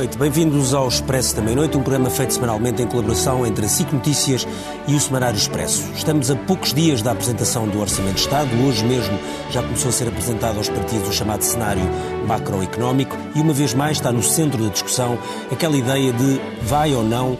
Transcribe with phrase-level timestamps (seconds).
[0.00, 3.92] Noite, bem-vindos ao Expresso da Meia-Noite, um programa feito semanalmente em colaboração entre a SIC
[3.92, 4.48] Notícias
[4.88, 5.92] e o Semanário Expresso.
[5.94, 8.48] Estamos a poucos dias da apresentação do Orçamento de Estado.
[8.66, 9.18] Hoje mesmo
[9.50, 11.82] já começou a ser apresentado aos partidos o chamado cenário
[12.26, 15.18] macroeconómico e, uma vez mais, está no centro da discussão
[15.52, 17.36] aquela ideia de vai ou não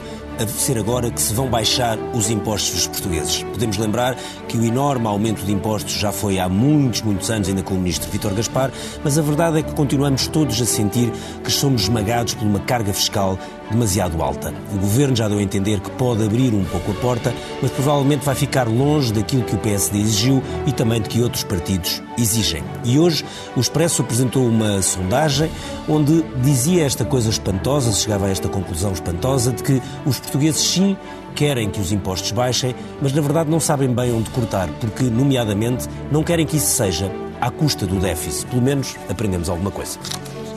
[0.47, 3.43] ser agora que se vão baixar os impostos dos portugueses.
[3.43, 4.15] Podemos lembrar
[4.51, 7.77] que o enorme aumento de impostos já foi há muitos, muitos anos, ainda com o
[7.77, 8.69] ministro Vítor Gaspar,
[9.01, 11.09] mas a verdade é que continuamos todos a sentir
[11.41, 13.39] que somos esmagados por uma carga fiscal
[13.71, 14.53] demasiado alta.
[14.73, 18.25] O governo já deu a entender que pode abrir um pouco a porta, mas provavelmente
[18.25, 22.61] vai ficar longe daquilo que o PSD exigiu e também de que outros partidos exigem.
[22.83, 23.23] E hoje
[23.55, 25.49] o Expresso apresentou uma sondagem
[25.87, 30.61] onde dizia esta coisa espantosa, se chegava a esta conclusão espantosa, de que os portugueses
[30.61, 30.97] sim
[31.35, 35.87] querem que os impostos baixem, mas na verdade não sabem bem onde cortar, porque, nomeadamente,
[36.11, 38.45] não querem que isso seja à custa do déficit.
[38.47, 39.97] Pelo menos aprendemos alguma coisa.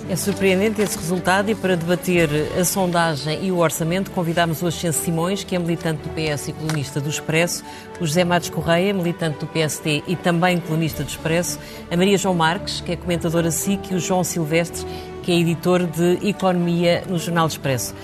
[0.07, 2.29] É surpreendente esse resultado e para debater
[2.61, 6.53] a sondagem e o orçamento convidámos o Ascenso Simões, que é militante do PS e
[6.53, 7.65] colunista do Expresso,
[7.99, 11.59] o José Matos Correia, militante do PSD e também colunista do Expresso,
[11.91, 14.85] a Maria João Marques, que é comentadora SIC, e o João Silvestre,
[15.23, 17.95] que é editor de Economia no Jornal Expresso.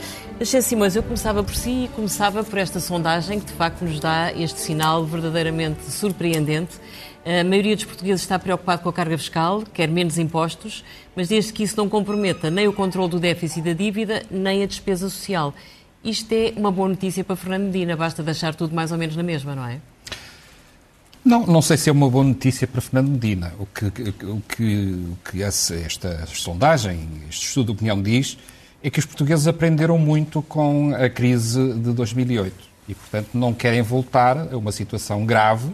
[0.40, 4.00] Ascenso Simões, eu começava por si e começava por esta sondagem que de facto nos
[4.00, 6.78] dá este sinal verdadeiramente surpreendente.
[7.26, 10.82] A maioria dos portugueses está preocupado com a carga fiscal, quer menos impostos,
[11.14, 14.66] mas desde que isso não comprometa nem o controle do déficit da dívida, nem a
[14.66, 15.52] despesa social.
[16.02, 19.22] Isto é uma boa notícia para Fernando Medina, basta deixar tudo mais ou menos na
[19.22, 19.78] mesma, não é?
[21.22, 23.52] Não, não sei se é uma boa notícia para Fernando Medina.
[23.58, 28.38] O que, o que, o que esta sondagem, este estudo de opinião diz,
[28.82, 32.54] é que os portugueses aprenderam muito com a crise de 2008
[32.88, 35.70] e, portanto, não querem voltar a uma situação grave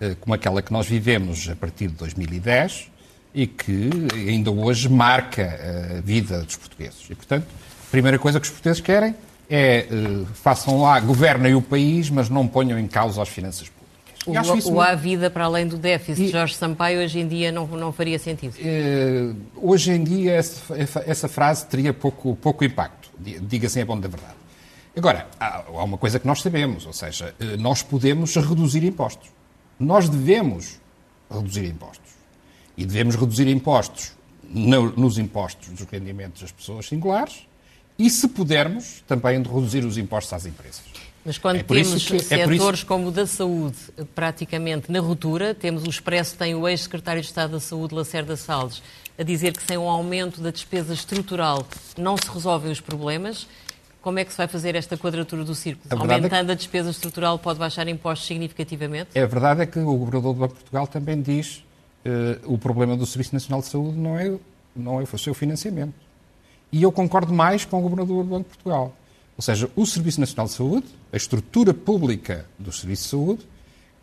[0.00, 2.90] eh, como aquela que nós vivemos a partir de 2010
[3.34, 7.04] e que ainda hoje marca a vida dos portugueses.
[7.10, 7.46] E, portanto,
[7.86, 9.14] a primeira coisa que os portugueses querem
[9.48, 13.77] é uh, façam lá, governem o país, mas não ponham em causa as finanças públicas.
[14.30, 17.66] O, o há vida para além do déficit, e, Jorge Sampaio, hoje em dia não,
[17.66, 18.54] não faria sentido?
[18.56, 20.74] Uh, hoje em dia essa,
[21.06, 24.36] essa, frase teria pouco, pouco impacto, diga-se em bom da verdade.
[24.96, 29.28] Agora, há, há uma coisa que nós sabemos, ou seja, nós podemos reduzir impostos.
[29.78, 30.80] Nós devemos
[31.30, 32.12] reduzir impostos.
[32.76, 34.12] E devemos reduzir impostos
[34.48, 37.46] no, nos impostos dos rendimentos das pessoas singulares
[37.98, 40.82] e, se pudermos, também reduzir os impostos às empresas.
[41.24, 43.76] Mas quando é temos que, é setores como o da saúde
[44.14, 48.82] praticamente na ruptura, temos o Expresso, tem o ex-secretário de Estado da Saúde, Lacerda Salles,
[49.18, 53.46] a dizer que sem um aumento da despesa estrutural não se resolvem os problemas.
[54.00, 55.86] Como é que se vai fazer esta quadratura do círculo?
[55.90, 56.52] A Aumentando é que...
[56.52, 59.10] a despesa estrutural pode baixar impostos significativamente?
[59.14, 61.64] É verdade é que o Governador do Banco de Portugal também diz
[62.06, 64.32] uh, o problema do Serviço Nacional de Saúde não é,
[64.74, 65.94] não é o seu financiamento.
[66.70, 68.94] E eu concordo mais com o Governador do Banco de Portugal.
[69.38, 73.48] Ou seja, o Serviço Nacional de Saúde, a estrutura pública do Serviço de Saúde,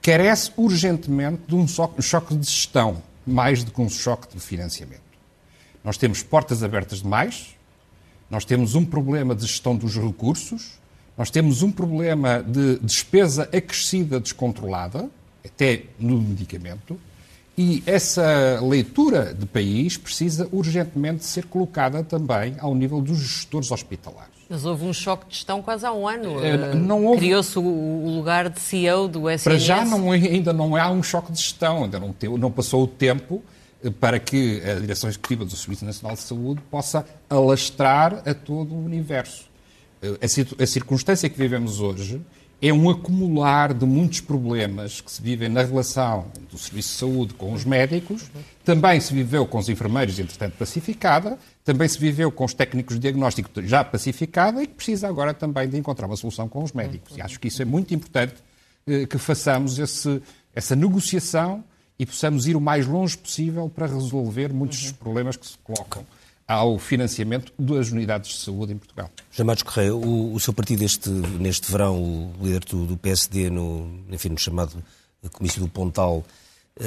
[0.01, 5.01] carece urgentemente de um choque de gestão, mais do que um choque de financiamento.
[5.83, 7.53] Nós temos portas abertas demais,
[8.29, 10.79] nós temos um problema de gestão dos recursos,
[11.17, 15.09] nós temos um problema de despesa acrescida descontrolada,
[15.45, 16.97] até no medicamento,
[17.57, 24.34] e essa leitura de país precisa urgentemente ser colocada também ao nível dos gestores hospitalares.
[24.49, 26.43] Mas houve um choque de gestão quase há um ano.
[26.43, 26.53] É,
[26.93, 27.17] houve...
[27.17, 29.43] Criou-se o lugar de CEO do SNS.
[29.43, 32.87] Para já não, ainda não há um choque de gestão, ainda não, não passou o
[32.87, 33.43] tempo
[33.99, 38.85] para que a Direção Executiva do Serviço Nacional de Saúde possa alastrar a todo o
[38.85, 39.49] universo.
[40.01, 42.21] Eh, a circunstância que vivemos hoje
[42.61, 47.33] é um acumular de muitos problemas que se vivem na relação do Serviço de Saúde
[47.33, 48.31] com os médicos,
[48.63, 53.01] também se viveu com os enfermeiros, entretanto pacificada, também se viveu com os técnicos de
[53.01, 57.17] diagnóstico já pacificada e que precisa agora também de encontrar uma solução com os médicos.
[57.17, 58.35] E acho que isso é muito importante
[58.87, 60.21] eh, que façamos esse,
[60.53, 61.63] essa negociação
[61.99, 66.05] e possamos ir o mais longe possível para resolver muitos dos problemas que se colocam
[66.47, 69.09] ao financiamento das unidades de saúde em Portugal.
[69.31, 73.99] Jamados Correia, o, o, seu partido este, neste verão, o líder do, do, PSD, no,
[74.11, 74.83] enfim, no chamado
[75.31, 76.23] Comício do Pontal,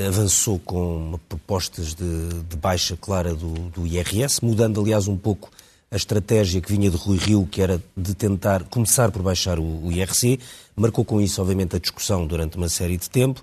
[0.06, 5.50] avançou com propostas de, de baixa clara do, do, IRS, mudando, aliás, um pouco
[5.90, 9.86] a estratégia que vinha de Rui Rio, que era de tentar começar por baixar o,
[9.86, 10.38] o IRC,
[10.76, 13.42] marcou com isso, obviamente, a discussão durante uma série de tempo.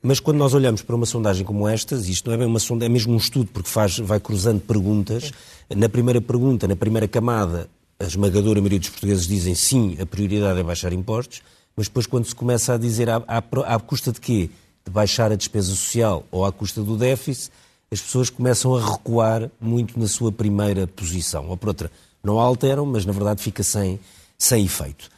[0.00, 2.90] Mas quando nós olhamos para uma sondagem como estas, isto não é bem uma sondagem,
[2.90, 5.32] é mesmo um estudo, porque faz, vai cruzando perguntas.
[5.74, 7.68] Na primeira pergunta, na primeira camada,
[7.98, 11.42] a esmagadora maioria dos portugueses dizem sim, a prioridade é baixar impostos,
[11.76, 13.38] mas depois quando se começa a dizer à, à,
[13.74, 14.50] à custa de quê?
[14.84, 17.50] De baixar a despesa social ou à custa do déficit,
[17.90, 21.48] as pessoas começam a recuar muito na sua primeira posição.
[21.48, 21.90] Ou por outra,
[22.22, 23.98] não alteram, mas na verdade fica sem,
[24.36, 25.10] sem efeito.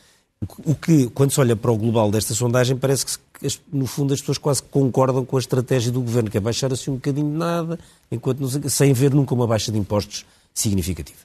[0.65, 3.19] O que, quando se olha para o global desta sondagem, parece que,
[3.71, 6.91] no fundo, as pessoas quase concordam com a estratégia do governo, que é baixar assim
[6.91, 7.79] um bocadinho de nada,
[8.11, 11.19] enquanto sem ver nunca uma baixa de impostos significativa.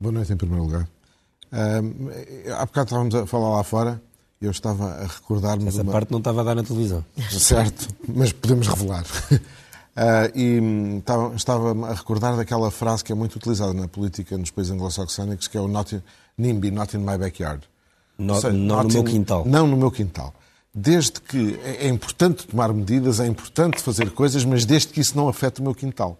[0.00, 0.88] Boa noite, em primeiro lugar.
[1.52, 4.02] Um, há bocado estávamos a falar lá fora
[4.44, 5.68] eu estava a recordar-me.
[5.68, 5.92] Essa uma...
[5.92, 7.04] parte não estava a dar na televisão.
[7.30, 9.04] Certo, mas podemos revelar.
[9.96, 14.36] Uh, e hum, estava, estava, a recordar daquela frase que é muito utilizada na política
[14.36, 16.02] nos países anglo-saxónicos, que é o not in,
[16.36, 17.62] NIMBY, not in my backyard.
[18.18, 19.44] Not, seja, não not no in, meu quintal.
[19.46, 20.34] Não no meu quintal.
[20.74, 25.16] Desde que é, é importante tomar medidas, é importante fazer coisas, mas desde que isso
[25.16, 26.18] não afete o meu quintal.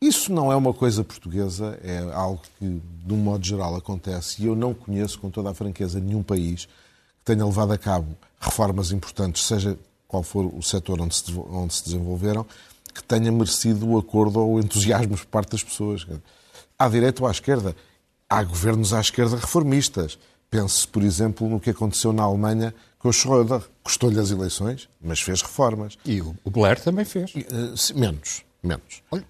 [0.00, 4.46] Isso não é uma coisa portuguesa, é algo que, de um modo geral, acontece e
[4.46, 8.92] eu não conheço, com toda a franqueza, nenhum país que tenha levado a cabo reformas
[8.92, 9.78] importantes, seja
[10.08, 12.46] qual for o setor onde se, onde se desenvolveram,
[12.94, 16.06] que tenha merecido o acordo ou o entusiasmo por parte das pessoas.
[16.78, 17.74] À direita ou à esquerda.
[18.30, 20.18] Há governos à esquerda reformistas.
[20.48, 23.62] Pense, por exemplo, no que aconteceu na Alemanha com o Schröder.
[23.82, 25.98] Custou-lhe as eleições, mas fez reformas.
[26.04, 27.34] E o Blair também fez.
[27.34, 28.44] Uh, menos.
[28.62, 29.02] Menos.
[29.12, 29.20] Uh,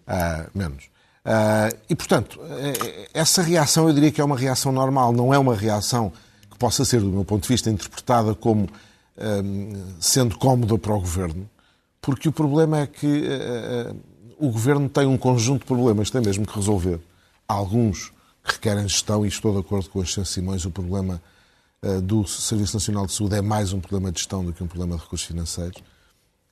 [0.55, 0.85] menos.
[1.25, 5.39] Uh, e, portanto, eh, essa reação eu diria que é uma reação normal, não é
[5.39, 6.13] uma reação
[6.51, 8.69] que possa ser, do meu ponto de vista, interpretada como
[10.01, 11.49] sendo cómoda para o governo
[12.05, 13.97] porque o problema é que uh,
[14.39, 17.01] o governo tem um conjunto de problemas, tem mesmo que resolver.
[17.49, 18.13] Há alguns
[18.45, 21.23] que requerem gestão, e estou de acordo com o Alexandre Simões, o problema
[21.83, 24.67] uh, do Serviço Nacional de Saúde é mais um problema de gestão do que um
[24.67, 25.81] problema de recursos financeiros.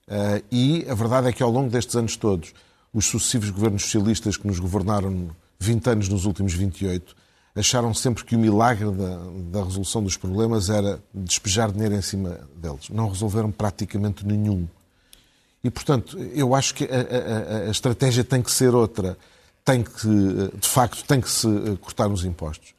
[0.09, 2.55] Uh, e a verdade é que ao longo destes anos todos,
[2.91, 5.29] os sucessivos governos socialistas que nos governaram
[5.61, 7.15] 20 anos nos últimos 28
[7.55, 9.19] acharam sempre que o milagre da,
[9.51, 12.89] da resolução dos problemas era despejar dinheiro em cima deles.
[12.89, 14.67] Não resolveram praticamente nenhum.
[15.65, 19.17] E, portanto, eu acho que a, a, a, estratégia tem que ser outra.
[19.65, 20.09] Tem que,
[20.59, 21.47] de facto, tem que se
[21.81, 22.75] cortar os impostos.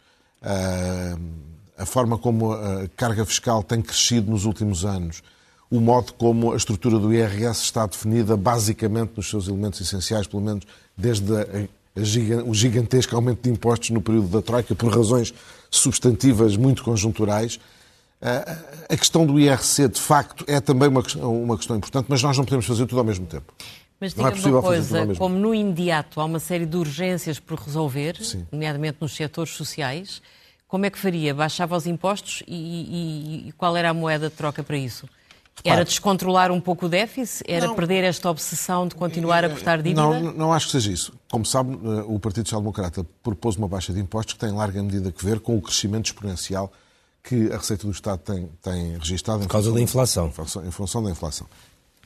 [1.77, 5.23] A forma como a carga fiscal tem crescido nos últimos anos,
[5.71, 10.43] o modo como a estrutura do IRS está definida basicamente nos seus elementos essenciais, pelo
[10.43, 10.65] menos
[10.95, 11.33] desde
[12.45, 15.33] o gigantesco aumento de impostos no período da Troika, por razões
[15.71, 17.59] substantivas muito conjunturais,
[18.89, 22.37] a questão do IRC, de facto, é também uma questão, uma questão importante, mas nós
[22.37, 23.53] não podemos fazer tudo ao mesmo tempo.
[23.99, 28.17] Mas diga-me é uma coisa, como no imediato há uma série de urgências por resolver,
[28.21, 28.45] Sim.
[28.51, 30.21] nomeadamente nos setores sociais,
[30.67, 31.33] como é que faria?
[31.33, 35.07] Baixava os impostos e, e, e qual era a moeda de troca para isso?
[35.55, 35.75] Repare.
[35.75, 37.43] Era descontrolar um pouco o déficit?
[37.47, 40.01] Era não, perder esta obsessão de continuar a cortar dívida?
[40.01, 41.13] Não, não acho que seja isso.
[41.31, 44.81] Como sabe, eh, o Partido Social Democrata propôs uma baixa de impostos que tem larga
[44.81, 46.73] medida a ver com o crescimento exponencial
[47.23, 49.39] que a Receita do Estado tem, tem registado.
[49.39, 50.31] Por causa da inflação.
[50.65, 51.47] Em função da inflação.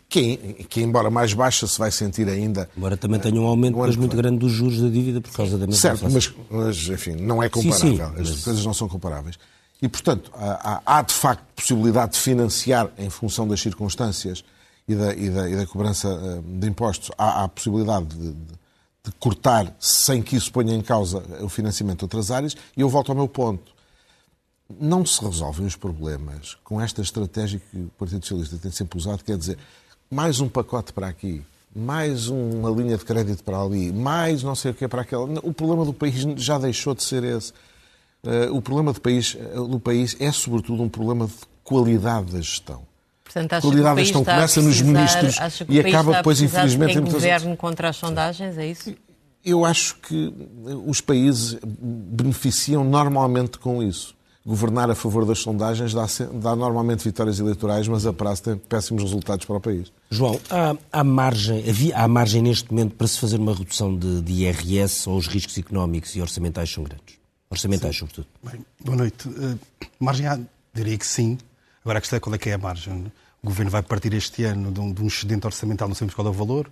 [0.07, 0.37] Que,
[0.69, 2.69] que, embora mais baixa, se vai sentir ainda.
[2.77, 5.67] Embora também tenha um aumento mas muito grande dos juros da dívida por causa da
[5.67, 7.89] mesma Certo, mas, mas, enfim, não é comparável.
[7.89, 8.43] Sim, sim, As mas...
[8.43, 9.37] coisas não são comparáveis.
[9.81, 14.45] E, portanto, há, há, de facto possibilidade de financiar em função das circunstâncias
[14.87, 18.53] e da, e da, e da cobrança eh, de impostos, há, há possibilidade de, de,
[19.03, 22.55] de, cortar sem que isso ponha em causa o financiamento de outras áreas.
[22.75, 23.76] E eu volto ao meu ponto
[24.79, 29.23] não se resolvem os problemas com esta estratégia que o Partido Socialista tem sempre usado,
[29.23, 29.57] quer dizer,
[30.09, 31.43] mais um pacote para aqui,
[31.75, 35.25] mais uma linha de crédito para ali, mais não sei o que para aquela.
[35.43, 37.53] O problema do país já deixou de ser esse.
[38.23, 41.33] Eh, o problema do país, eh, do país é, sobretudo, um problema de
[41.63, 42.81] qualidade da gestão.
[43.23, 45.37] Portanto, acha qualidade da gestão começa nos ministros
[45.69, 48.95] e acaba depois, infelizmente, em governo contra as sondagens, é isso?
[49.45, 50.33] Eu acho que
[50.85, 54.16] os países beneficiam normalmente com isso
[54.47, 59.03] governar a favor das sondagens dá, dá, normalmente vitórias eleitorais, mas a prazo tem péssimos
[59.03, 59.91] resultados para o país.
[60.09, 64.21] João, há, há, margem, havia, há margem neste momento para se fazer uma redução de,
[64.21, 67.17] de IRS ou os riscos económicos e orçamentais são grandes?
[67.49, 67.99] Orçamentais, sim.
[67.99, 68.27] sobretudo.
[68.41, 69.27] Bem, boa noite.
[69.27, 69.59] Uh,
[69.99, 70.39] margem há,
[70.73, 71.37] diria que sim.
[71.83, 73.11] Agora a questão é qual é que é a margem.
[73.43, 76.25] O Governo vai partir este ano de um, de um excedente orçamental, não sabemos qual
[76.25, 76.71] é o valor.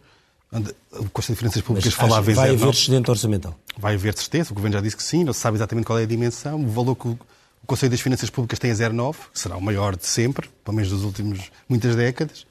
[0.94, 2.34] O Conselho de Finanças Públicas Mas, falava...
[2.34, 3.60] Vai haver excedente orçamental?
[3.78, 6.04] Vai haver certeza, o Governo já disse que sim, não se sabe exatamente qual é
[6.04, 7.20] a dimensão, o valor que o
[7.66, 10.78] o Conselho das Finanças Públicas tem a 0,9, que será o maior de sempre, pelo
[10.78, 12.46] menos das últimas muitas décadas.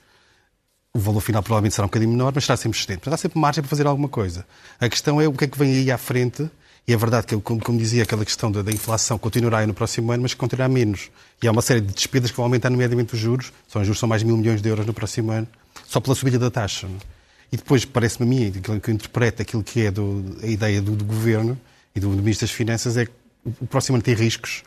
[0.93, 2.99] O valor final provavelmente será um bocadinho menor, mas será sempre excedente.
[2.99, 4.45] Portanto, há sempre margem para fazer alguma coisa.
[4.81, 6.51] A questão é o que é que vem aí à frente
[6.85, 10.11] E é verdade que, como, como dizia, aquela questão da, da, inflação continuará no próximo
[10.11, 11.13] ano, mas continuará menos.
[11.41, 13.53] E há uma série de despesas que vão aumentar, nomeadamente os juros.
[13.69, 15.47] São os juros são mais mil milhões de euros no próximo ano,
[15.87, 16.89] só pela subida da taxa.
[17.53, 20.83] E depois, parece-me a mim, aquilo que eu interpreto, aquilo que é do, a ideia
[20.83, 21.57] do, do, Governo
[21.95, 23.13] e do, do Ministro das Finanças é que
[23.61, 24.65] o próximo ano tem riscos.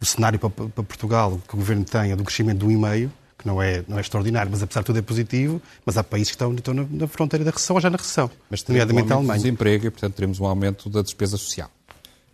[0.00, 3.46] O cenário para, para Portugal que o Governo tem é do crescimento do 1,5%, que
[3.46, 6.34] não é, não é extraordinário, mas apesar de tudo é positivo, mas há países que
[6.34, 8.28] estão, estão na, na, fronteira da recessão ou já na recessão.
[8.50, 11.70] Mas teremos um aumento do desemprego e, portanto, teremos um aumento da despesa social.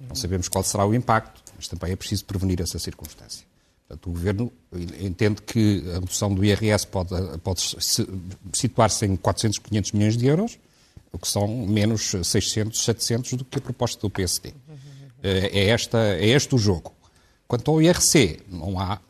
[0.09, 3.47] Não sabemos qual será o impacto, mas também é preciso prevenir essa circunstância.
[3.87, 4.53] Portanto, o Governo
[4.99, 7.11] entende que a redução do IRS pode,
[7.43, 7.61] pode
[8.53, 10.59] situar-se em 400, 500 milhões de euros,
[11.13, 14.55] o que são menos 600, 700 do que a proposta do PSD.
[15.23, 16.93] É, é, esta, é este o jogo.
[17.47, 19.01] Quanto ao IRC, não há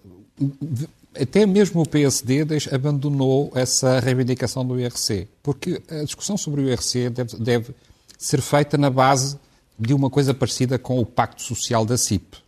[1.20, 2.40] até mesmo o PSD
[2.72, 7.74] abandonou essa reivindicação do IRC, porque a discussão sobre o IRC deve, deve,
[8.18, 9.38] ser feita na base
[9.78, 12.38] de uma coisa parecida com o Pacto Social da CIP.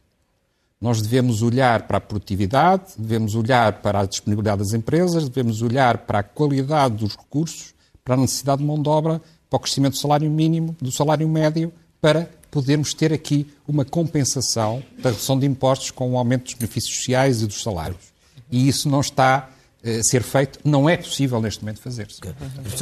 [0.81, 5.99] Nós devemos olhar para a produtividade, devemos olhar para a disponibilidade das empresas, devemos olhar
[5.99, 7.75] para a qualidade dos recursos,
[8.05, 11.29] para a necessidade de mão de obra, para o crescimento do salário mínimo, do salário
[11.29, 16.55] médio, para podermos ter aqui uma compensação da redução de impostos com o aumento dos
[16.55, 18.17] benefícios sociais e dos salários
[18.51, 19.49] e isso não está
[19.85, 22.19] a ser feito, não é possível neste momento fazer-se.
[22.19, 22.33] Okay.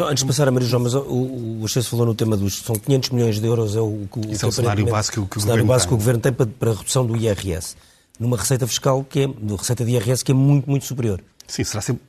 [0.06, 3.10] Antes de passar a Maria João, mas o, o, falou no tema dos são 500
[3.10, 5.88] milhões de euros, é o, o, Isso é o cenário básico que o, cenário básico
[5.88, 7.76] que o Governo tem para, para a redução do IRS,
[8.18, 11.20] numa receita fiscal que é, receita de IRS que é muito, muito superior.
[11.46, 12.02] Sim, será sempre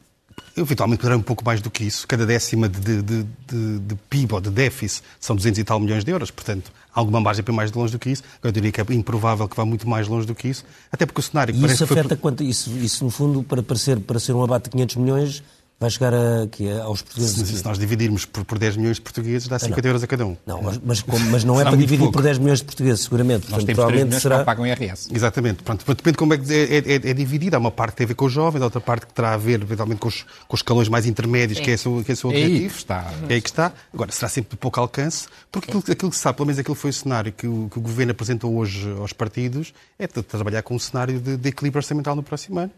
[0.58, 2.08] eventualmente poderá um pouco mais do que isso.
[2.08, 6.04] Cada décima de, de, de, de, PIB ou de déficit são 200 e tal milhões
[6.04, 6.32] de euros.
[6.32, 8.24] Portanto, há alguma margem para mais longe do que isso.
[8.42, 10.64] Eu diria que é improvável que vá muito mais longe do que isso.
[10.92, 11.54] Até porque o cenário...
[11.54, 12.18] E isso afeta foi...
[12.18, 12.44] quanto...
[12.44, 15.44] Isso, isso, no fundo, para, para, ser, para ser um abate de 500 milhões,
[15.80, 17.36] vai chegar a, que aos portugueses.
[17.36, 20.26] Se, se, nós dividirmos por, por 10 milhões de portugueses, dá 50 euros a cada
[20.26, 20.38] um.
[20.46, 22.14] Não, mas, mas, mas não é para dividir pouco.
[22.14, 23.52] por 10 milhões de portugueses, seguramente.
[23.52, 24.40] Nós Portanto, temos 3 milhões será...
[24.40, 25.10] que pagam IRS.
[25.14, 25.64] Exatamente.
[25.64, 27.58] Pronto, depende de como é que é, é, é, é dividida.
[27.58, 29.38] Há uma parte que tem a ver com os jovens, outra parte que terá a
[29.38, 32.28] ver, eventualmente, com os, com os escalões mais intermédios, que é, esse, que é o
[32.28, 32.34] objetivo.
[32.34, 33.14] É aí que está.
[33.30, 33.74] É aí que está.
[33.94, 36.76] Agora, será sempre de pouco alcance, porque aquilo, aquilo que se sabe, pelo menos aquilo
[36.76, 40.62] foi o cenário que o, que o Governo apresentou hoje aos partidos, é de trabalhar
[40.62, 42.72] com um cenário de, de equilíbrio orçamental no próximo ano.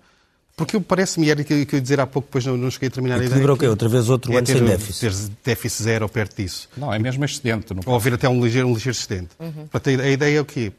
[0.57, 3.13] Porque parece-me, era que eu ia dizer há pouco, depois não, não cheguei a terminar
[3.13, 3.29] a ideia.
[3.29, 3.67] Equilíbrio o quê?
[3.67, 4.99] Outra vez outro é ano sem déficit?
[5.01, 6.67] Ter déficit zero ou perto disso.
[6.75, 7.75] Não, é mesmo excedente.
[7.75, 9.29] Não ou haver até um ligeiro, um ligeiro excedente.
[9.39, 9.67] Uhum.
[9.67, 10.73] Portanto, a ideia é o quê?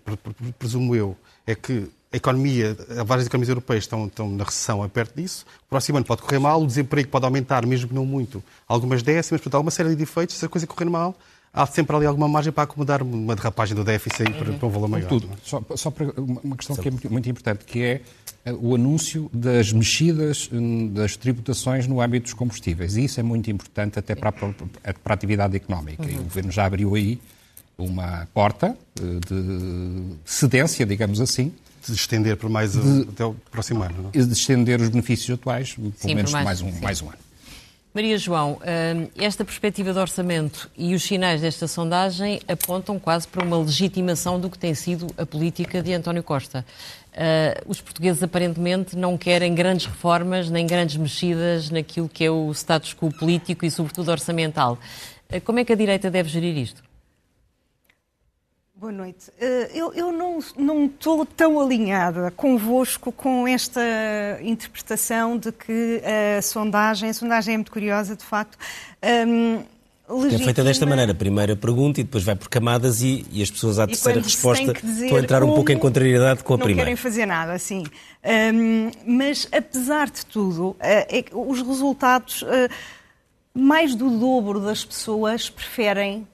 [0.58, 1.16] Presumo eu,
[1.46, 5.46] é que a economia, várias economias europeias estão, estão na recessão a perto disso.
[5.66, 9.00] O próximo ano pode correr mal, o desemprego pode aumentar, mesmo que não muito, algumas
[9.00, 10.36] décimas, portanto, há uma série de efeitos.
[10.36, 11.14] Se a coisa correr mal,
[11.52, 14.88] há sempre ali alguma margem para acomodar uma derrapagem do déficit para, para um valor
[14.88, 15.08] maior.
[15.08, 15.28] Tudo.
[15.42, 18.00] Só, só para uma questão que é muito, muito, importante, que é
[18.44, 22.96] eh, o anúncio das mexidas hum, das tributações no âmbito dos combustíveis.
[22.96, 24.52] E isso é muito importante até para a, para
[25.06, 26.02] a atividade económica.
[26.02, 26.10] Uhum.
[26.10, 27.20] E o Governo já abriu aí
[27.76, 31.52] uma porta eh, de cedência, digamos assim,
[31.86, 34.02] de estender por mais de, até o próximo ano.
[34.02, 34.10] Não?
[34.10, 37.27] De estender os benefícios atuais, pelo sim, menos por mais, mais, um, mais um ano.
[37.98, 43.44] Maria João, hum, esta perspectiva de orçamento e os sinais desta sondagem apontam quase para
[43.44, 46.64] uma legitimação do que tem sido a política de António Costa.
[47.12, 52.52] Uh, os portugueses aparentemente não querem grandes reformas nem grandes mexidas naquilo que é o
[52.52, 54.78] status quo político e, sobretudo, orçamental.
[55.28, 56.87] Uh, como é que a direita deve gerir isto?
[58.80, 59.32] Boa noite.
[59.40, 63.80] Eh, eu, eu não, não estou tão alinhada convosco com esta
[64.40, 66.00] interpretação de que
[66.38, 68.56] a sondagem, a sondagem é muito curiosa, de facto.
[69.02, 69.64] Um,
[70.08, 70.42] legitima...
[70.42, 73.80] É feita desta maneira, primeira pergunta e depois vai por camadas e, e as pessoas
[73.80, 76.88] à terceira resposta estão a entrar um pouco em contrariedade com a não primeira.
[76.88, 77.82] Não querem fazer nada, sim.
[78.54, 82.46] Um, mas, apesar de tudo, uh, é, os resultados, uh,
[83.52, 86.24] mais do dobro das pessoas preferem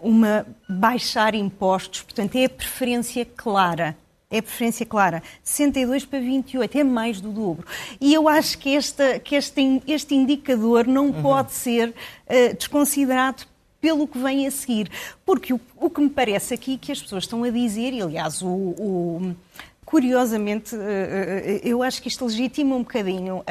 [0.00, 3.96] uma baixar impostos, portanto, é a preferência clara.
[4.28, 5.22] É a preferência clara.
[5.42, 7.66] 62 para 28, é mais do dobro.
[8.00, 11.22] E eu acho que, esta, que este, este indicador não uhum.
[11.22, 13.44] pode ser uh, desconsiderado
[13.80, 14.90] pelo que vem a seguir.
[15.24, 18.42] Porque o, o, que me parece aqui que as pessoas estão a dizer, e aliás,
[18.42, 19.36] o, o
[19.84, 20.78] curiosamente, uh,
[21.62, 23.44] eu acho que isto legitima um bocadinho.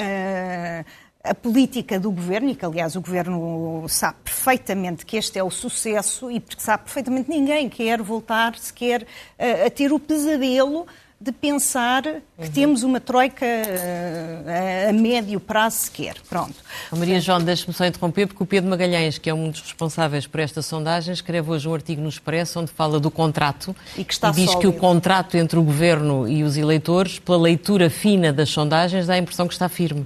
[1.26, 5.44] Uh, a política do governo, e que aliás o governo sabe perfeitamente que este é
[5.44, 9.06] o sucesso, e porque sabe perfeitamente ninguém quer voltar sequer
[9.38, 10.86] a, a ter o pesadelo
[11.20, 12.52] de pensar que uhum.
[12.54, 16.16] temos uma troika a, a, médio prazo sequer.
[16.30, 16.54] Pronto.
[16.92, 20.40] Maria João, deixe-me só interromper, porque o Pedro Magalhães, que é um dos responsáveis por
[20.40, 24.30] esta sondagem, escreve hoje um artigo no Expresso onde fala do contrato e, que está
[24.30, 24.60] e diz sólido.
[24.60, 29.14] que o contrato entre o governo e os eleitores, pela leitura fina das sondagens, dá
[29.14, 30.06] a impressão que está firme.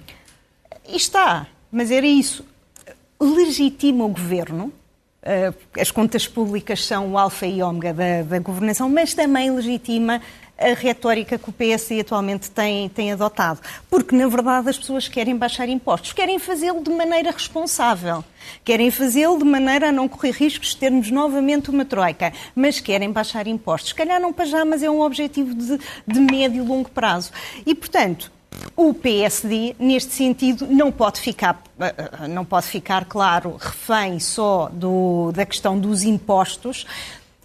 [0.91, 2.45] E está, mas era isso.
[3.19, 4.73] Legitima o governo
[5.77, 10.21] as contas públicas são o alfa e ômega da, da governação, mas também legitima
[10.57, 13.61] a retórica que o PSD atualmente tem, tem adotado.
[13.89, 18.23] Porque, na verdade, as pessoas querem baixar impostos, querem fazê-lo de maneira responsável,
[18.63, 23.11] querem fazê-lo de maneira a não correr riscos de termos novamente uma troika, mas querem
[23.11, 23.89] baixar impostos.
[23.89, 27.31] Se calhar não para já, mas é um objetivo de, de médio e longo prazo.
[27.65, 28.31] E, portanto,
[28.75, 31.61] o PSD, neste sentido, não pode ficar,
[32.29, 36.85] não pode ficar claro, refém só do, da questão dos impostos,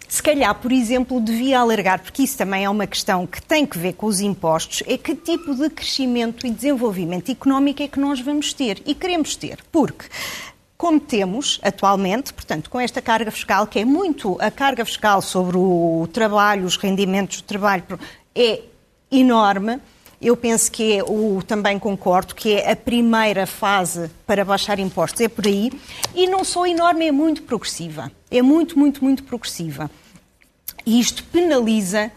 [0.07, 3.77] se calhar, por exemplo, devia alargar, porque isso também é uma questão que tem que
[3.77, 8.19] ver com os impostos, é que tipo de crescimento e desenvolvimento económico é que nós
[8.19, 9.59] vamos ter e queremos ter.
[9.71, 10.05] Porque
[10.77, 15.57] como temos atualmente, portanto, com esta carga fiscal, que é muito a carga fiscal sobre
[15.57, 17.83] o trabalho, os rendimentos do trabalho,
[18.35, 18.61] é
[19.11, 19.79] enorme.
[20.21, 25.21] Eu penso que é o, também concordo que é a primeira fase para baixar impostos,
[25.21, 25.71] é por aí.
[26.13, 28.11] E não só enorme, é muito progressiva.
[28.31, 29.89] É muito, muito, muito progressiva.
[30.85, 32.11] E isto penaliza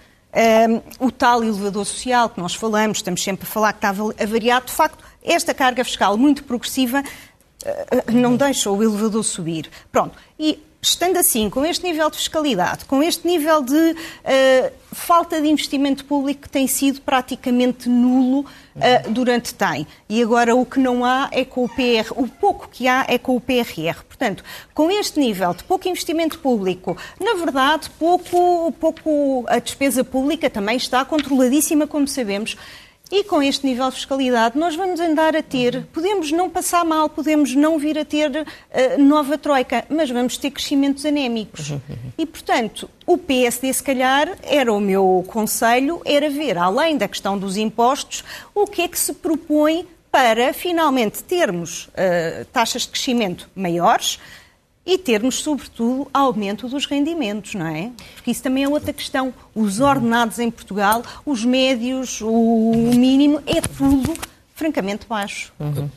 [1.00, 4.26] um, o tal elevador social que nós falamos, estamos sempre a falar que está a
[4.26, 4.64] variar.
[4.64, 9.70] De facto, esta carga fiscal muito progressiva uh, não deixa o elevador subir.
[9.90, 10.16] Pronto.
[10.38, 15.48] E estando assim, com este nível de fiscalidade, com este nível de uh, falta de
[15.48, 19.86] investimento público que tem sido praticamente nulo uh, durante tem.
[20.08, 23.18] E agora o que não há é com o PR, o pouco que há é
[23.18, 24.02] com o PRR.
[24.06, 24.42] Portanto,
[24.74, 30.76] com este nível de pouco investimento público, na verdade, pouco, pouco a despesa pública também
[30.76, 32.56] está controladíssima, como sabemos.
[33.10, 37.08] E com este nível de fiscalidade, nós vamos andar a ter, podemos não passar mal,
[37.08, 41.72] podemos não vir a ter uh, nova troika, mas vamos ter crescimentos anémicos.
[42.18, 47.38] E, portanto, o PSD, se calhar, era o meu conselho, era ver, além da questão
[47.38, 48.22] dos impostos,
[48.54, 54.18] o que é que se propõe para finalmente termos uh, taxas de crescimento maiores,
[54.88, 57.92] e termos, sobretudo, aumento dos rendimentos, não é?
[58.14, 59.34] Porque isso também é outra questão.
[59.54, 64.14] Os ordenados em Portugal, os médios, o mínimo, é tudo
[64.54, 65.52] francamente baixo.
[65.60, 65.90] Uhum.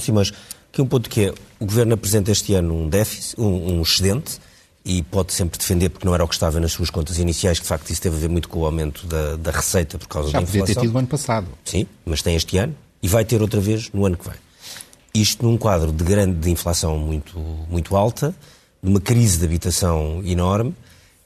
[0.00, 0.32] Simões,
[0.72, 4.40] que um ponto que é, o Governo apresenta este ano um déficit, um, um excedente,
[4.84, 7.62] e pode sempre defender, porque não era o que estava nas suas contas iniciais, que
[7.62, 10.30] de facto isso teve a ver muito com o aumento da, da receita por causa
[10.30, 10.58] Já da inflação.
[10.58, 11.46] Já podia ter tido no ano passado.
[11.64, 14.45] Sim, mas tem este ano e vai ter outra vez no ano que vem.
[15.20, 17.38] Isto num quadro de grande de inflação muito,
[17.70, 18.34] muito alta,
[18.82, 20.74] de uma crise de habitação enorme,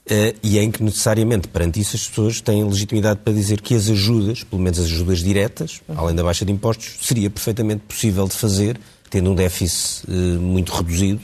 [0.07, 3.89] Uh, e em que necessariamente, perante isso, as pessoas têm legitimidade para dizer que as
[3.89, 8.35] ajudas, pelo menos as ajudas diretas, além da baixa de impostos, seria perfeitamente possível de
[8.35, 11.21] fazer, tendo um déficit uh, muito reduzido,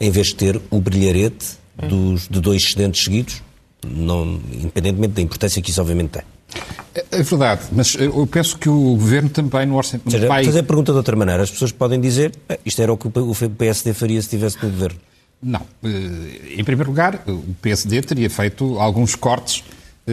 [0.00, 3.42] em vez de ter o brilharete dos, de dois excedentes seguidos,
[3.86, 6.22] não, independentemente da importância que isso obviamente tem.
[6.94, 10.10] É, é verdade, mas eu penso que o Governo também no orçamento...
[10.10, 10.44] Seja, vai...
[10.44, 12.32] fazer a pergunta de outra maneira, as pessoas podem dizer
[12.64, 14.98] isto era o que o PSD faria se estivesse no Governo.
[15.42, 15.62] Não.
[15.82, 19.64] Eh, em primeiro lugar, o PSD teria feito alguns cortes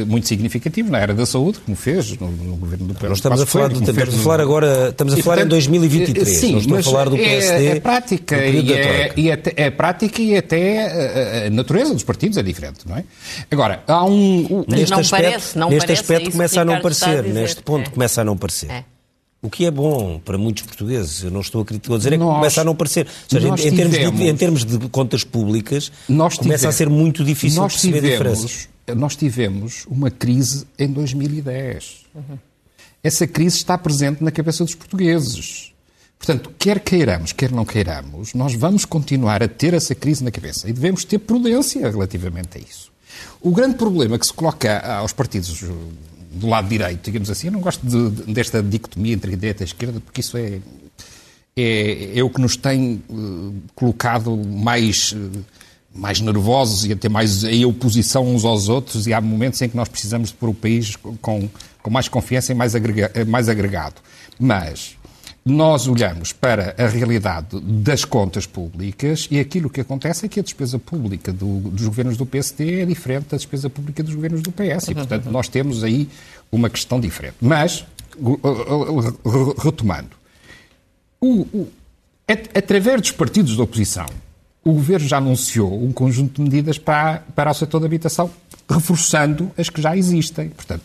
[0.05, 3.41] muito significativo na área da saúde, como fez no, no governo do Pedro Nós estamos
[3.41, 6.51] a falar, do, estamos a falar agora, estamos a e, falar portanto, em 2023, sim,
[6.51, 7.65] não estou a falar do PSD.
[7.65, 12.03] É, é prática e, é, e até, é prática e até a, a, natureza dos
[12.03, 13.03] partidos é diferente, não é?
[13.49, 14.65] Agora, há um...
[14.67, 17.93] neste não aspecto, parece, não neste parece aspecto começa a não parecer, neste ponto é.
[17.93, 18.69] começa a não parecer.
[18.69, 18.83] É.
[19.41, 22.23] O que é bom para muitos portugueses, eu não estou a, a dizer, é que
[22.23, 23.05] nós, começa a não parecer.
[23.05, 26.89] Ou seja, em, tivemos, termos de, em, termos de, contas públicas, começa tivemos, a ser
[26.89, 32.05] muito difícil perceber tivemos, diferenças nós tivemos uma crise em 2010.
[32.15, 32.37] Uhum.
[33.03, 35.73] Essa crise está presente na cabeça dos portugueses.
[36.17, 40.67] Portanto, quer queiramos, quer não queiramos, nós vamos continuar a ter essa crise na cabeça
[40.67, 42.91] e devemos ter prudência relativamente a isso.
[43.39, 45.63] O grande problema que se coloca aos partidos
[46.31, 49.65] do lado direito, digamos assim, eu não gosto de, de, desta dicotomia entre direita e
[49.65, 50.59] esquerda, porque isso é,
[51.55, 55.11] é, é o que nos tem uh, colocado mais.
[55.11, 55.45] Uh,
[55.97, 59.75] mais nervosos e até mais em oposição uns aos outros, e há momentos em que
[59.75, 61.49] nós precisamos de pôr o país com,
[61.81, 63.95] com mais confiança e mais, agrega, mais agregado.
[64.39, 64.97] Mas
[65.47, 70.43] nós olhamos para a realidade das contas públicas e aquilo que acontece é que a
[70.43, 74.51] despesa pública do, dos governos do PSD é diferente da despesa pública dos governos do
[74.51, 74.89] PS.
[74.89, 76.09] E, portanto, nós temos aí
[76.51, 77.35] uma questão diferente.
[77.39, 77.85] Mas,
[79.63, 80.09] retomando,
[81.21, 81.67] o, o,
[82.53, 84.05] através dos partidos da oposição,
[84.67, 88.29] o Governo já anunciou um conjunto de medidas para, para o setor da habitação,
[88.69, 90.49] reforçando as que já existem.
[90.49, 90.83] Portanto,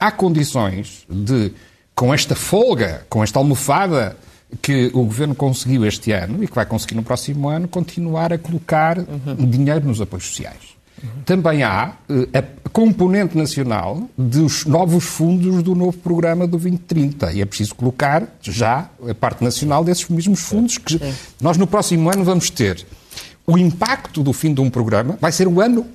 [0.00, 1.52] há condições de,
[1.94, 4.16] com esta folga, com esta almofada
[4.62, 8.38] que o Governo conseguiu este ano e que vai conseguir no próximo ano, continuar a
[8.38, 9.46] colocar uhum.
[9.46, 10.78] dinheiro nos apoios sociais.
[11.02, 11.22] Uhum.
[11.26, 17.42] Também há uh, a componente nacional dos novos fundos do novo programa do 2030 e
[17.42, 20.98] é preciso colocar já a parte nacional desses mesmos fundos que
[21.40, 22.86] nós no próximo ano vamos ter
[23.48, 25.86] o impacto do fim de um programa vai ser o ano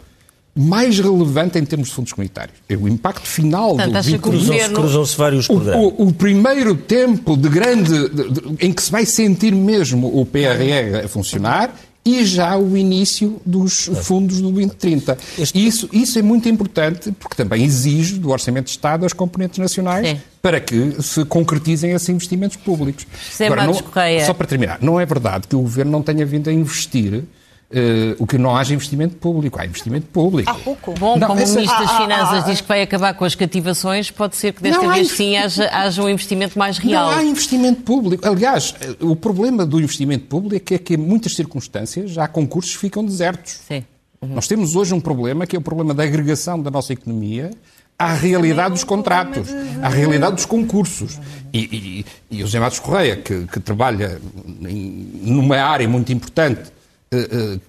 [0.56, 2.58] mais relevante em termos de fundos comunitários.
[2.70, 5.86] É o impacto final Portanto, do acha governo- Cruzam-se vários O, programas.
[5.98, 8.10] o- o primeiro tempo de grande.
[8.10, 11.74] de- de- em que se vai sentir mesmo o PRR a funcionar
[12.06, 15.18] e já o início dos fundos do 2030.
[15.39, 19.58] Este- Isso, isso é muito importante porque também exige do Orçamento de Estado as componentes
[19.58, 20.20] nacionais Sim.
[20.42, 23.08] para que se concretizem esses investimentos públicos.
[23.63, 24.26] Matos não-.
[24.28, 27.24] Só para terminar, não é verdade que o Governo não tenha vindo a investir.
[27.74, 29.60] Eh, o que não haja investimento público.
[29.60, 30.50] Há investimento público.
[30.50, 30.94] Há pouco.
[31.00, 33.26] Bom, Não, como o Ministro das Ah, ah, Finanças ah, diz que vai acabar com
[33.26, 37.12] as cativações, pode ser que desta há vez sim haja, haja um investimento mais real.
[37.12, 38.28] Não há investimento público.
[38.28, 43.04] Aliás, eh, o problema do investimento público é que, em muitas circunstâncias, já concursos ficam
[43.04, 43.60] desertos.
[43.68, 43.84] Sim.
[44.22, 47.52] Nós temos hoje um problema que é o problema da agregação da nossa economia
[48.00, 49.50] à realidade dos contratos,
[49.82, 51.20] à realidade dos concursos.
[51.54, 51.60] E,
[52.32, 54.20] e, e o José Matos Correia, que, que trabalha
[54.62, 56.72] em- numa área muito importante
[57.13, 57.60] eh, eh,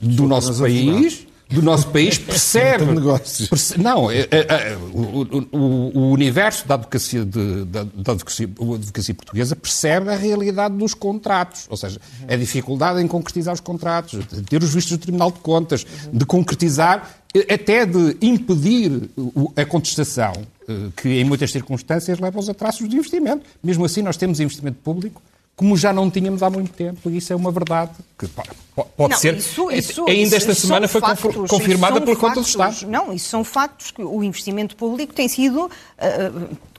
[0.00, 2.84] do nosso país, do nosso país, percebe.
[2.86, 3.48] Tem negócios.
[3.48, 8.46] perce- Não, é- é- é, o, o- o universo da advocacia, de- da, da advocacia,
[8.74, 14.18] advocacia portuguesa percebe a realidade dos contratos, ou seja, a dificuldade em concretizar os contratos,
[14.26, 17.18] de ter os vistos do Tribunal de Contas, de concretizar,
[17.52, 19.10] até de impedir
[19.56, 20.32] a contestação,
[20.68, 23.42] eh, que em muitas circunstâncias leva aos atrasos de investimento.
[23.62, 25.20] Mesmo assim, nós temos investimento público
[25.56, 29.18] como já não tínhamos há muito tempo, e isso é uma verdade que pode Não,
[29.18, 29.36] ser.
[29.36, 32.46] isso- isso- ainda isso esta são semana foi factos, confir- isso confirmada pela Conta do.
[32.46, 32.86] Estado.
[32.88, 36.30] Não, isso são factos que o investimento público tem sido ah,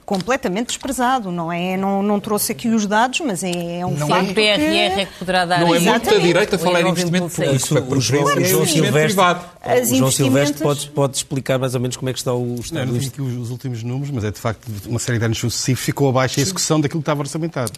[0.04, 1.76] completamente desprezado, não é?
[1.76, 5.00] Não, não trouxe aqui os dados, mas é, é um Sim, facto o PRR que...
[5.00, 7.34] é que poderá dar Não é muito da direita falar em investimento 26.
[7.48, 7.64] público.
[7.64, 9.44] Isso, para o João, preferir o João Silvestre, privado.
[9.62, 12.44] As o João Silvestre pode, pode explicar mais ou menos como é que está o
[12.46, 15.18] Não, estado não tenho aqui os, os últimos números, mas é de facto uma série
[15.18, 17.72] de anos sucessivos ficou abaixo a execução daquilo que estava orçamentado.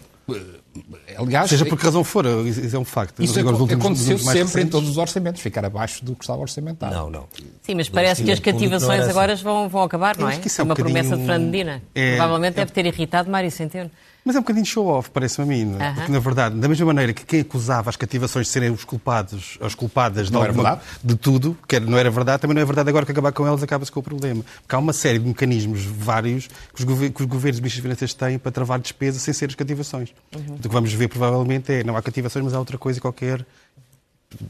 [1.17, 3.23] Aliás, Seja por que razão for, isso é um facto.
[3.23, 4.71] isso últimos- aconteceu sempre em recentes.
[4.71, 6.95] todos os orçamentos, ficar abaixo do que estava orçamentado.
[6.95, 7.25] Não, não.
[7.63, 10.33] Sim, mas parece que as cativações era agora vão, vão acabar, não é?
[10.33, 11.83] acho que isso é um uma bocadinho- promessa de Fernando Medina.
[11.95, 13.91] é- Provavelmente é- deve ter irritado Mário Centeno.
[14.29, 15.65] Mas é um bocadinho show-off, parece-me a mim.
[15.65, 15.87] não é?
[15.87, 15.95] Aham.
[15.95, 19.57] Porque, na verdade, da mesma maneira que quem acusava as cativações de serem os culpados,
[19.59, 20.87] as culpadas de, Não era alguma- verdade?
[21.03, 23.63] de tudo, que não era verdade, também não é verdade agora que acabar com elas
[23.63, 24.45] acaba-se com o problema.
[24.61, 27.77] Porque há uma série de mecanismos vários que os, gover- que os governos e ministros
[27.77, 30.11] de finanças têm para travar despesa sem ser as cativações.
[30.37, 30.57] Uhum.
[30.57, 33.47] O que vamos ver, provavelmente, é não há cativações, mas há outra coisa qualquer.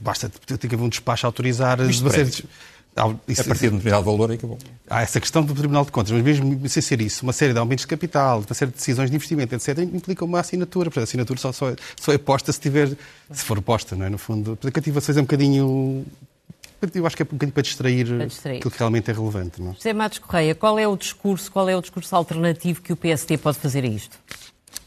[0.00, 2.10] Basta ter que haver um despacho a autorizar Isto uma
[2.98, 4.58] Há- A partir de um determinado valor, acabou.
[4.90, 7.58] Há essa questão do Tribunal de Contas, mas mesmo sem ser isso, uma série de
[7.58, 10.90] aumentos de capital, uma série de decisões de investimento, etc., implica uma assinatura.
[10.90, 12.88] Portanto, a assinatura só, só, é, só é posta se tiver,
[13.32, 14.10] se for posta, não é?
[14.10, 16.04] No fundo, Portanto, a cativações é um bocadinho.
[16.94, 18.56] Eu acho que é um bocadinho para distrair, Para distrair.
[18.58, 19.60] aquilo que realmente é relevante.
[19.60, 19.74] Não é?
[19.74, 23.36] José Matos Correia, qual é o discurso, qual é o discurso alternativo que o PSD
[23.36, 24.16] pode fazer a isto?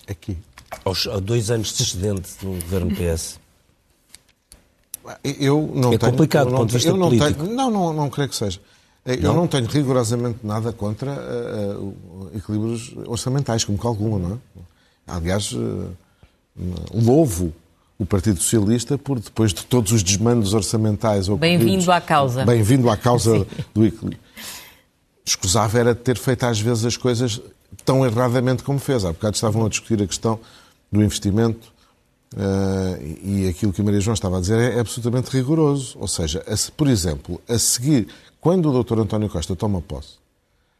[0.08, 0.38] Aqui.
[0.86, 3.41] Aos, a dois anos de excedente do governo PS.
[5.24, 7.44] Eu não É tenho, complicado eu do não ponto de vista não político.
[7.44, 8.60] Tenho, não, não, não creio que seja.
[9.04, 11.12] Eu não, tenho rigorosamente nada contra
[11.80, 14.38] o- equilíbrios orçamentais, como calcula, não é?
[15.08, 16.62] Aliás, eh,
[16.94, 17.52] louvo
[17.98, 22.46] o Partido Socialista por, depois de todos os desmandos orçamentais Bem-vindo à causa.
[22.46, 24.20] Bem-vindo à causa do equilíbrio.
[25.26, 27.40] Escusava era ter feito às vezes as coisas
[27.86, 29.06] tão erradamente como fez.
[29.06, 30.40] Há bocado estavam a discutir a questão
[30.92, 31.72] do investimento
[32.36, 35.98] eh, e aquilo que a Maria João estava a dizer é absolutamente rigoroso.
[36.00, 38.08] Ou seja, a por exemplo, a seguir,
[38.40, 39.00] quando o Dr.
[39.00, 40.16] António Costa toma posse,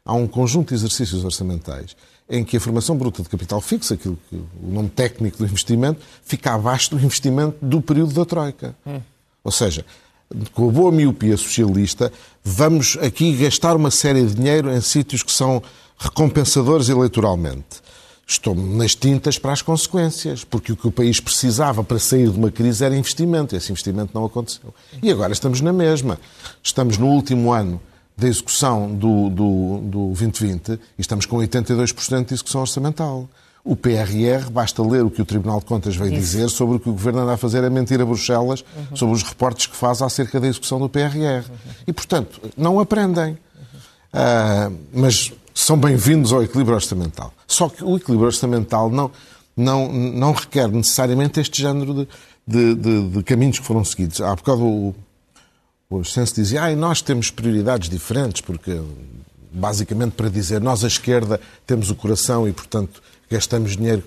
[0.04, 1.96] há um conjunto de exercícios orçamentais
[2.28, 6.00] em que a formação bruta de capital fixo, aquilo que o nome técnico do investimento,
[6.24, 8.74] fica abaixo do investimento do período da Troika.
[9.44, 9.84] Ou seja,
[10.54, 12.10] com a boa miopia socialista,
[12.42, 15.62] vamos aqui gastar uma série de dinheiro em sítios que são
[15.98, 17.81] recompensadores eleitoralmente.
[18.26, 22.38] Estou-me nas tintas para as consequências, porque o que o país precisava para sair de
[22.38, 24.72] uma crise era investimento, e esse investimento não aconteceu.
[25.02, 26.18] E agora estamos na mesma.
[26.62, 27.80] Estamos no último ano
[28.16, 33.28] da execução do, do, do 2020 e estamos com 82% de execução orçamental.
[33.64, 36.88] O PRR, basta ler o que o Tribunal de Contas veio dizer sobre o que
[36.88, 40.40] o Governo anda a fazer a mentir a Bruxelas, sobre os reportes que faz acerca
[40.40, 41.44] da execução do PRR.
[41.86, 43.38] E, portanto, não aprendem.
[44.12, 47.32] Ah, mas são bem-vindos ao equilíbrio orçamental.
[47.46, 49.10] Só que o equilíbrio orçamental não,
[49.56, 52.08] não, não requer necessariamente este género de,
[52.46, 54.20] de, de- de caminhos que foram seguidos.
[54.20, 54.94] Há bocado o,
[55.90, 58.80] o Senso dizia, ah, nós temos prioridades diferentes, porque
[59.52, 64.02] basicamente para dizer nós, a esquerda, temos o coração e, portanto, gastamos dinheiro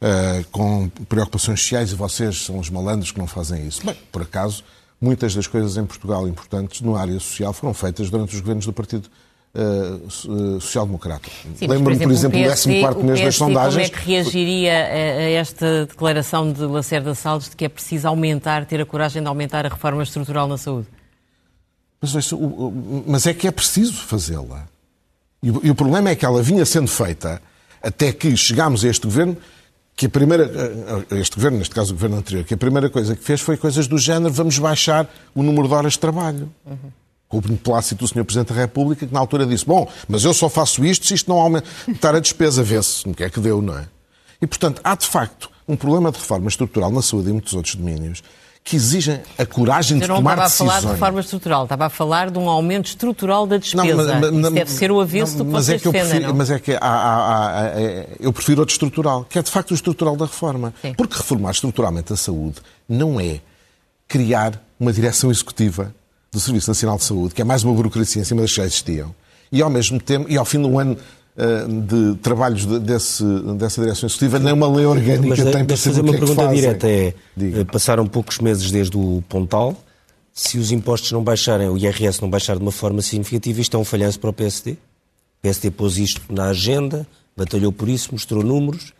[0.00, 3.86] ah, com preocupações sociais e vocês são os malandros que não fazem isso.
[3.86, 4.64] Bem, por acaso,
[5.00, 8.72] muitas das coisas em Portugal importantes na área social foram feitas durante os governos do
[8.72, 9.08] Partido
[9.54, 10.10] uh,
[10.60, 11.28] social-democrata.
[11.60, 13.90] Lembro-me, por exemplo, o 14 mês das sondagens.
[13.90, 18.08] Como é que reagiria a, a esta declaração de Lacerda Salles de que é preciso
[18.08, 20.88] aumentar, ter a coragem de aumentar a reforma estrutural na saúde?
[22.00, 22.12] Mas,
[23.06, 24.66] mas é que é preciso fazê-la.
[25.42, 27.42] E, e o problema é que ela vinha sendo feita
[27.82, 29.36] até que chegámos a este governo
[29.96, 30.50] que a primeira,
[31.10, 33.86] este governo, neste caso o governo anterior, que a primeira coisa que fez foi coisas
[33.86, 36.50] do género, vamos baixar o número de horas de trabalho.
[36.64, 36.90] Uhum.
[37.30, 38.24] Com o beneplácito do Sr.
[38.24, 41.30] Presidente da República, que na altura disse, bom, mas eu só faço isto se isto
[41.30, 43.86] não aumentar a despesa, vê-se, no que é que deu, não é?
[44.42, 47.76] E, portanto, há de facto um problema de reforma estrutural na saúde e muitos outros
[47.76, 48.22] domínios
[48.62, 50.40] que exigem a coragem de tomar decisões.
[50.40, 53.56] não estava a falar de reforma estrutural, estava a falar de um aumento estrutural da
[53.56, 53.84] despesa.
[53.84, 56.34] Não, mas, Isso deve ser o aviso não, do mas vocês é que defendem, prefiro,
[56.36, 57.72] Mas é que há, há, há,
[58.20, 60.74] eu prefiro outro estrutural, que é de facto o estrutural da reforma.
[60.82, 60.94] Sim.
[60.94, 62.56] Porque reformar estruturalmente a saúde
[62.88, 63.40] não é
[64.06, 65.94] criar uma direção executiva
[66.32, 68.64] do Serviço Nacional de Saúde, que é mais uma burocracia em cima das que já
[68.64, 69.14] existiam,
[69.50, 70.96] e ao mesmo tempo, e ao fim do ano
[71.36, 73.24] eh, de trabalhos desse,
[73.56, 76.88] dessa direção executiva, nem uma lei orgânica Mas, tem para fazer uma é pergunta direta
[76.88, 77.60] é, Diga.
[77.60, 79.76] Eh, passaram poucos meses desde o Pontal,
[80.32, 83.80] se os impostos não baixarem, o IRS não baixar de uma forma significativa, isto é
[83.80, 84.72] um falhanço para o PSD?
[84.72, 84.76] O
[85.42, 88.92] PSD pôs isto na agenda, batalhou por isso, mostrou números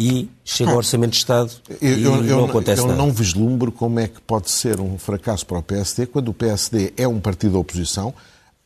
[0.00, 2.98] e chega ao Orçamento de Estado eu, e eu, não acontece eu nada.
[2.98, 6.34] Eu não vislumbro como é que pode ser um fracasso para o PSD quando o
[6.34, 8.14] PSD é um partido da oposição,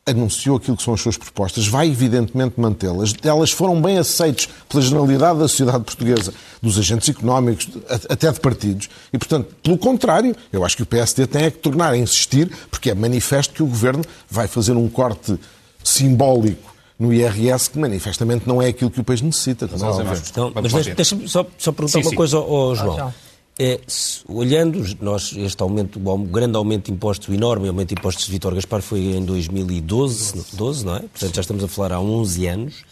[0.05, 3.13] anunciou aquilo que são as suas propostas, vai evidentemente mantê-las.
[3.21, 8.87] Elas foram bem aceitas pela generalidade da sociedade portuguesa, dos agentes económicos, até de partidos.
[9.11, 12.49] E, portanto, pelo contrário, eu acho que o PSD tem é que tornar a insistir,
[12.71, 15.37] porque é manifesto que o Governo vai fazer um corte
[15.83, 19.69] simbólico no IRS que manifestamente não é aquilo que o país necessita.
[19.71, 22.15] Mas, é então, mas deixa-me só, só perguntar sim, uma sim.
[22.15, 22.99] coisa ao, ao João.
[22.99, 23.13] Ah,
[23.57, 27.95] é, se, olhando nós, este aumento, o grande aumento de impostos, o enorme aumento de
[27.95, 30.99] impostos de Vitor Gaspar foi em 2012, 12, não é?
[30.99, 32.85] Portanto, já estamos a falar há 11 anos.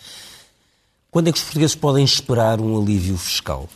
[1.12, 3.70] Quando é que os portugueses podem esperar um alívio fiscal?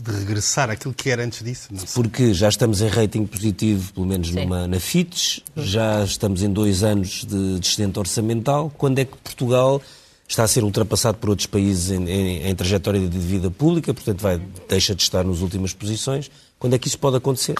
[0.00, 1.68] De regressar àquilo que era antes disso?
[1.94, 6.82] Porque já estamos em rating positivo, pelo menos numa, na FITES, já estamos em dois
[6.82, 8.72] anos de descendente orçamental.
[8.76, 9.80] Quando é que Portugal
[10.28, 14.20] está a ser ultrapassado por outros países em, em, em trajetória de vida pública, portanto
[14.20, 16.30] vai, deixa de estar nas últimas posições.
[16.58, 17.54] Quando é que isso pode acontecer?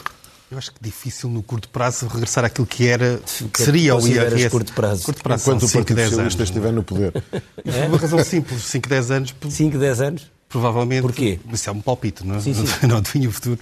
[0.51, 3.97] Eu acho que é difícil no curto prazo regressar àquilo que era, que, que seria
[3.97, 4.51] o IRS.
[4.51, 5.05] curto prazo?
[5.05, 7.13] Curto prazo Enquanto o Partido Socialista estiver no poder.
[7.33, 7.41] É?
[7.63, 9.35] Por uma razão simples, 5, 10 anos.
[9.49, 10.31] 5, 10 anos?
[10.55, 11.03] Provavelmente.
[11.03, 11.41] Porquê?
[11.53, 12.41] Isso é um palpite, não, é?
[12.41, 12.65] sim, sim.
[12.87, 13.59] não, adivinho o futuro.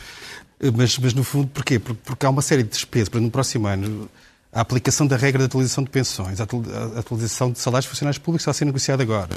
[0.77, 1.79] Mas, mas no fundo, porquê?
[1.79, 3.09] Porque, porque há uma série de despesas.
[3.09, 4.11] Para no próximo ano,
[4.53, 6.45] a aplicação da regra de atualização de pensões, a
[6.99, 9.31] atualização de salários funcionários públicos está a ser negociada agora.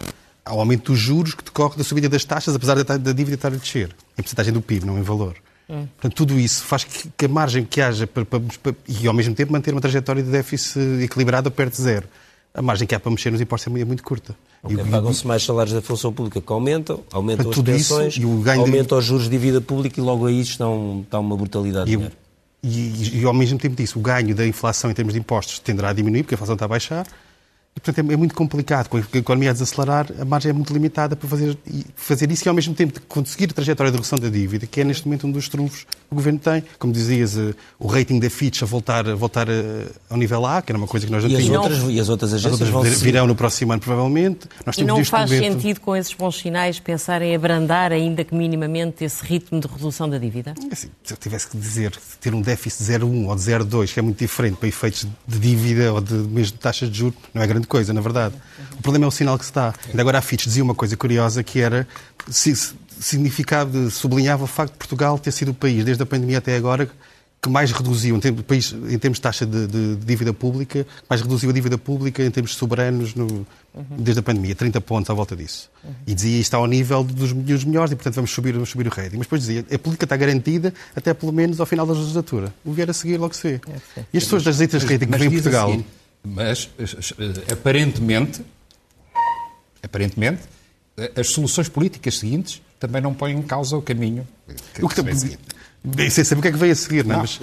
[0.43, 3.47] Há o aumento dos juros que decorre da subida das taxas, apesar da, dívida estar
[3.47, 5.35] a descer, em porcentagem do PIB, não em valor.
[5.69, 5.87] Hum.
[5.95, 9.13] Portanto, tudo isso faz que, que a margem que haja para, para, para, e, ao
[9.13, 12.07] mesmo tempo, manter uma trajetória de déficit equilibrada perto de zero.
[12.55, 14.33] A margem que há para mexer nos impostos é muito, curta.
[14.63, 18.17] Okay, Pagam-se mais salários da função pública que aumentam, aumentam as pensões,
[18.57, 19.01] aumentam de...
[19.01, 22.15] os juros de dívida pública e logo aí estão, está uma brutalidade de dinheiro.
[22.63, 25.89] E, e, ao mesmo tempo disso, o ganho da inflação em termos de impostos tenderá
[25.89, 27.05] a diminuir, porque a inflação está a baixar,
[27.75, 28.87] e, portanto, é, é muito complicado.
[28.87, 31.57] Com a economia a desacelerar, a margem é muito limitada para fazer,
[31.93, 34.83] fazer isso e, ao mesmo tempo, conseguir a trajetória de redução da dívida, que é,
[34.85, 36.63] neste momento, um dos trunfos que o Governo tem.
[36.79, 40.61] Como dizias, eh, o rating da Fitch a voltar, a voltar eh, ao nível A,
[40.61, 41.65] que era uma coisa que nós não e tínhamos.
[41.67, 44.47] As outras, e as outras agências as outras virão no próximo ano, provavelmente.
[44.65, 45.53] Nós e não faz momento...
[45.53, 50.09] sentido, com esses bons sinais, pensar em abrandar, ainda que minimamente, esse ritmo de redução
[50.09, 50.53] da dívida?
[50.69, 53.93] É assim, se eu tivesse que dizer, ter um déficit de 0,1 ou de 0,2,
[53.93, 57.17] que é muito diferente para efeitos de dívida ou de mesmo de taxas de juros,
[57.33, 58.35] não é grande coisa, na verdade.
[58.77, 59.73] O problema é o sinal que se dá.
[59.87, 61.87] Ainda agora a Fitch dizia uma coisa curiosa que era
[62.99, 66.89] significava, sublinhava o facto de Portugal ter sido o país, desde a pandemia até agora,
[67.45, 70.85] que mais reduziu, em termos, país, em termos de taxa de, de, de, dívida pública,
[71.07, 73.85] mais reduziu a dívida pública em termos soberanos no, uhum.
[73.99, 75.69] desde a pandemia, 30 pontos à volta disso.
[75.83, 75.91] Uhum.
[76.07, 78.89] E dizia isto ao nível dos, dos melhores e, portanto, vamos subir, vamos subir o
[78.89, 79.17] rating.
[79.17, 82.51] Mas depois dizia, a política está garantida até pelo menos ao final da legislatura.
[82.63, 83.61] O vier a seguir logo se vê.
[83.95, 85.69] É, e as pessoas das leitas de rating que vêm em Portugal...
[85.69, 85.85] Assim,
[86.25, 88.41] mas, eh, aparentemente,
[89.81, 90.43] aparentemente,
[91.15, 94.27] as soluções políticas seguintes também não põem em causa o caminho
[94.73, 95.39] que, o que vem seguir.
[95.83, 97.17] Bem, sem saber o que é que vem a seguir, não, é?
[97.19, 97.39] Mas...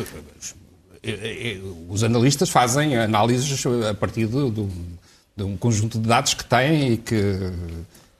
[1.02, 4.68] Eh, eh, os analistas fazem análises a partir de, de,
[5.36, 7.14] de um conjunto de dados que têm e que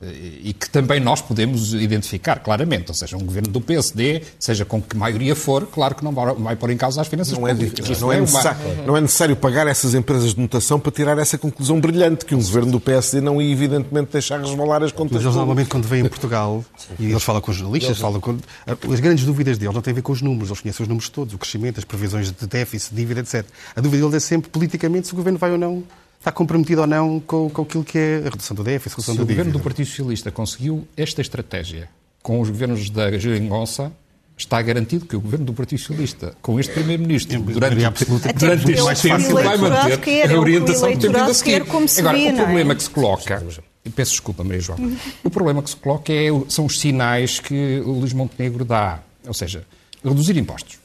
[0.02, 4.82] e que também nós podemos identificar claramente, ou seja, um governo do PSD, seja com
[4.82, 7.88] que maioria for, claro que não vai pôr em causa as finanças não é públicas.
[7.88, 11.38] É, não, é necessário, não é necessário pagar essas empresas de notação para tirar essa
[11.38, 15.22] conclusão brilhante, que um governo do PSD não ia evidentemente deixar resvalar as contas Mas
[15.22, 16.64] eles normalmente quando vêm em Portugal,
[16.98, 18.36] e eles falam com os jornalistas, falam com...
[18.66, 21.08] As grandes dúvidas deles não têm a ver com os números, eles conhecem os números
[21.08, 23.44] todos, o crescimento, as previsões de déficit, dívida, etc.
[23.76, 25.84] A dúvida deles é sempre, politicamente, se o governo vai ou não
[26.22, 29.14] está comprometido ou não com, com aquilo que é a redução do déficit, a redução
[29.14, 31.88] Se da o governo do Partido Socialista conseguiu esta estratégia
[32.22, 33.92] com os governos da Geringonça,
[34.36, 38.92] está garantido que o governo do Partido Socialista, com este Primeiro-Ministro, Em durante, durante é
[38.92, 41.50] este tempo, vai manter quer, é a o orientação que tem vindo a seguir.
[41.50, 42.32] quer, como se Agora, o é?
[42.32, 43.44] problema que se coloca,
[43.84, 44.78] e peço desculpa, Maria João,
[45.24, 49.00] o problema que se coloca é, são os sinais que o Luís Montenegro dá.
[49.26, 49.64] Ou seja,
[50.04, 50.78] reduzir impostos.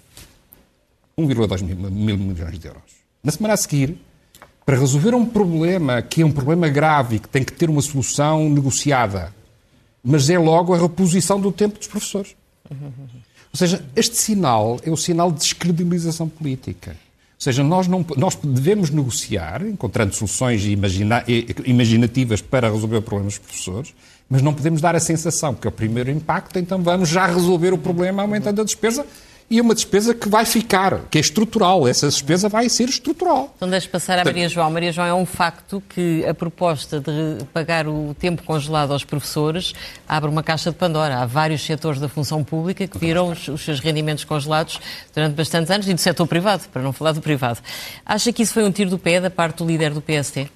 [1.16, 2.82] 1,2 mil, mil milhões de euros.
[3.24, 4.00] Na semana a seguir,
[4.68, 8.50] para resolver um problema que é um problema grave que tem que ter uma solução
[8.50, 9.34] negociada,
[10.04, 12.36] mas é logo a reposição do tempo dos professores.
[12.70, 16.92] Ou seja, este sinal é o sinal de descredibilização política.
[16.92, 21.24] Ou seja, nós, não, nós devemos negociar, encontrando soluções imagina-
[21.66, 23.94] imaginativas para resolver o problema dos professores,
[24.30, 27.72] mas não podemos dar a sensação que é o primeiro impacto, então vamos já resolver
[27.72, 29.06] o problema aumentando a despesa,
[29.50, 31.88] e é uma despesa que vai ficar, que é estrutural.
[31.88, 33.54] Essa despesa vai ser estrutural.
[33.56, 34.70] Então deixe passar à Maria João.
[34.70, 39.74] Maria João, é um facto que a proposta de pagar o tempo congelado aos professores
[40.08, 41.20] abre uma caixa de Pandora.
[41.20, 44.82] Há vários setores da função pública que viram os, os seus rendimentos congelados
[45.16, 47.60] durante bastantes anos e do setor privado, para não falar do privado.
[48.06, 50.50] Acha que isso foi um tiro do pé da parte do líder do PST?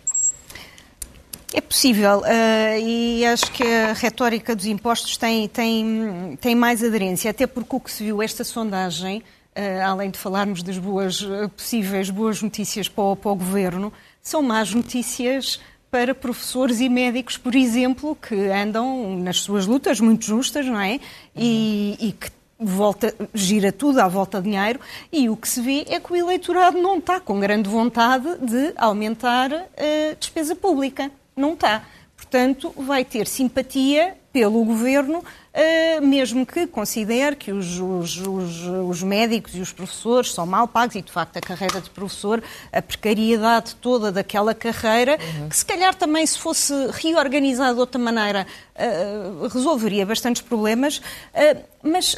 [1.54, 7.30] É possível, eh, e acho que a retórica dos impostos tem, tem, tem mais aderência,
[7.30, 9.22] até porque o que se viu esta sondagem,
[9.54, 13.92] eh, além de falarmos das boas, eh, possíveis boas notícias para o, para o governo,
[14.22, 15.60] são más notícias
[15.90, 21.02] para professores e médicos, por exemplo, que andam nas suas lutas muito justas, não é?
[21.36, 24.80] E, e que volta, gira tudo à volta de dinheiro
[25.12, 28.74] e o que se vê é que o eleitorado não está com grande vontade de
[28.78, 31.12] aumentar a despesa pública.
[31.36, 31.84] Não está.
[32.16, 39.04] Portanto, vai ter simpatia pelo governo, eh, mesmo que considere que os, os- os- os
[39.04, 42.42] médicos e os professores são mal pagos e, de facto, a carreira de professor,
[42.72, 45.18] a precariedade toda daquela carreira,
[45.50, 49.14] que se calhar também, se fosse reorganizada de outra maneira, eh,
[49.52, 51.02] resolveria bastantes problemas,
[51.34, 52.16] eh, mas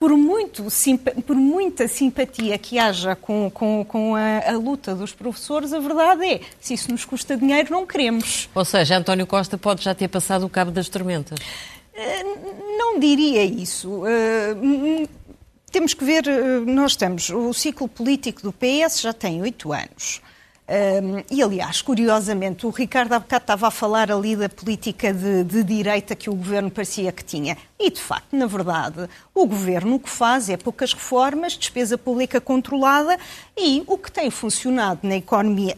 [0.00, 0.66] por, muito,
[1.26, 6.24] por muita simpatia que haja com, com, com a, a luta dos professores, a verdade
[6.24, 8.48] é, se isso nos custa dinheiro, não queremos.
[8.54, 11.38] Ou seja, António Costa pode já ter passado o cabo das tormentas.
[11.92, 12.24] Eh,
[12.78, 14.02] Não diria isso.
[14.06, 15.06] Eh,
[15.70, 20.22] Temos que ver, eh, nós estamos, o ciclo político do PS já tem oito anos.
[20.70, 25.42] Um, e, aliás, curiosamente, o Ricardo há bocado estava a falar ali da política de,
[25.42, 27.58] de direita que o governo parecia que tinha.
[27.76, 32.40] E, de facto, na verdade, o governo o que faz é poucas reformas, despesa pública
[32.40, 33.18] controlada
[33.58, 35.74] e o que tem funcionado na economia.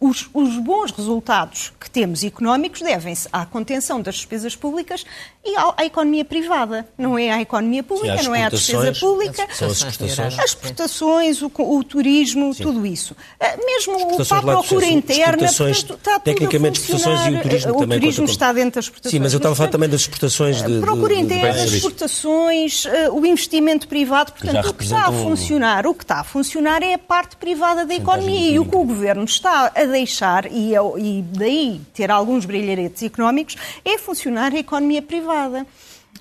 [0.00, 5.04] Os, os bons resultados que temos económicos devem-se à contenção das despesas públicas
[5.44, 6.88] e à, à economia privada.
[6.96, 9.44] Não é à economia pública, não é à despesa pública.
[9.44, 10.38] As exportações.
[10.38, 13.14] As exportações, o, o turismo, tudo isso.
[13.38, 17.42] Ah, Mesmo o para a procura interna, portanto, está tudo tecnicamente, a exportações e o
[17.42, 19.10] turismo o também turismo conta está como- dentro das exportações.
[19.12, 22.84] Sim, mas eu estava a falar também das exportações de, de, Procura interna, as exportações,
[23.12, 26.82] o investimento privado, portanto, o que está a um- funcionar, o que está a funcionar
[26.82, 30.72] é a parte privada da economia e o que o governo está a deixar e,
[30.98, 35.66] e daí ter alguns brilharetes económicos é funcionar a economia privada.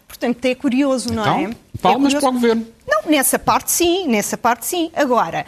[0.07, 1.43] Portanto, é curioso, não é?
[1.43, 2.67] Então, palmas É para o governo.
[2.87, 4.89] Não, nessa parte sim, nessa parte sim.
[4.95, 5.45] Agora,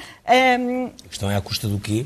[0.59, 2.05] hum, A questão é à custa do quê?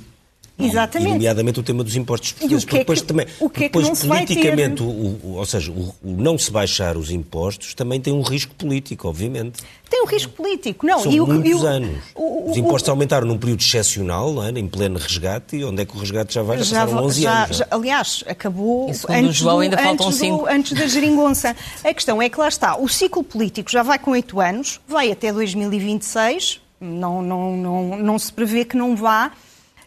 [0.59, 1.09] Exatamente.
[1.09, 2.63] E, nomeadamente o tema dos impostos portugueses.
[2.63, 4.19] E o que é depois que- também, o que é que depois não se vai
[4.25, 4.35] ter?
[4.35, 8.21] politicamente, o, o- ou seja, o, o não se baixar os impostos também tem um
[8.21, 9.63] risco político, obviamente.
[9.89, 10.85] tem um risco político.
[10.85, 11.97] Não, São e o, muitos o- anos.
[12.15, 14.49] o- o- os impostos aumentaram num período excepcional, não é?
[14.51, 16.57] em pleno resgate, e onde é que o resgate já vai?
[16.59, 17.57] Já, Já, passaram 11 já- anos.
[17.57, 20.45] já- aliás, acabou antes, João, do- ainda faltam antes, do- cinco.
[20.47, 21.55] antes da geringonça.
[21.83, 25.11] A questão é que lá está, o ciclo político já vai com oito anos, vai
[25.11, 29.31] até 2026, não, não, não, não se prevê que não vá.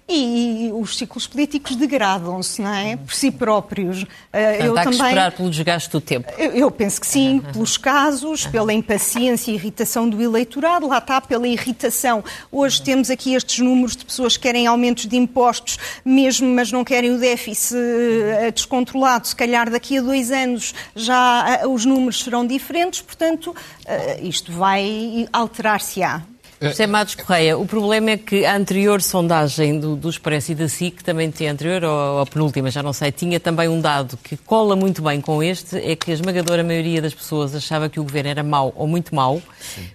[0.08, 2.96] E os ciclos políticos degradam-se, não é?
[2.96, 4.06] Por si próprios.
[4.32, 6.32] Eh, Portanto, há que esperar pelo desgaste do tempo.
[6.38, 11.20] eu, eu penso que sim, pelos casos, pela impaciência e irritação do eleitorado, lá está,
[11.20, 12.22] pela irritação.
[12.52, 16.84] Hoje temos aqui estes números de pessoas que querem aumentos de impostos, mesmo, mas não
[16.84, 19.26] querem o déficit eh, descontrolado.
[19.26, 24.52] Se calhar daqui a dois anos já eh, os números serão diferentes, portanto, eh, isto
[24.52, 26.22] vai alterar-se-á.
[26.60, 30.66] José Matos Correia, o problema é que a anterior sondagem do, do Expresso e da
[30.68, 34.38] SIC, também tinha anterior, ou a penúltima, já não sei, tinha também um dado que
[34.38, 38.02] cola muito bem com este, é que a esmagadora maioria das pessoas achava que o
[38.02, 39.42] governo era mau ou muito mau,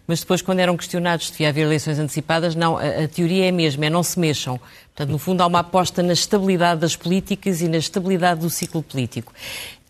[0.06, 3.50] mas depois, quando eram questionados se devia haver eleições antecipadas, não, a, a teoria é
[3.50, 4.60] a mesma, é não se mexam.
[4.94, 8.84] Portanto, no fundo, há uma aposta na estabilidade das políticas e na estabilidade do ciclo
[8.84, 9.34] político.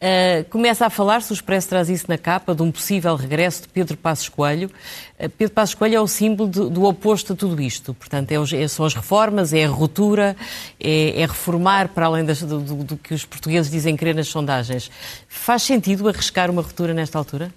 [0.02, 3.68] Uh, começa a falar-se, o Expresso traz isso na capa, de um possível regresso de
[3.68, 4.72] Pedro Passos Coelho.
[5.20, 7.94] Uh, Pedro Passos Coelho é o símbolo de, do oposto a tudo isto.
[7.94, 10.36] Portanto, é, os, é, são as reformas, é a ruptura,
[10.80, 14.28] é, é reformar para além das, do, do, do, que os portugueses dizem querer nas
[14.28, 14.90] sondagens.
[15.28, 17.54] Faz sentido arriscar uma ruptura nesta altura?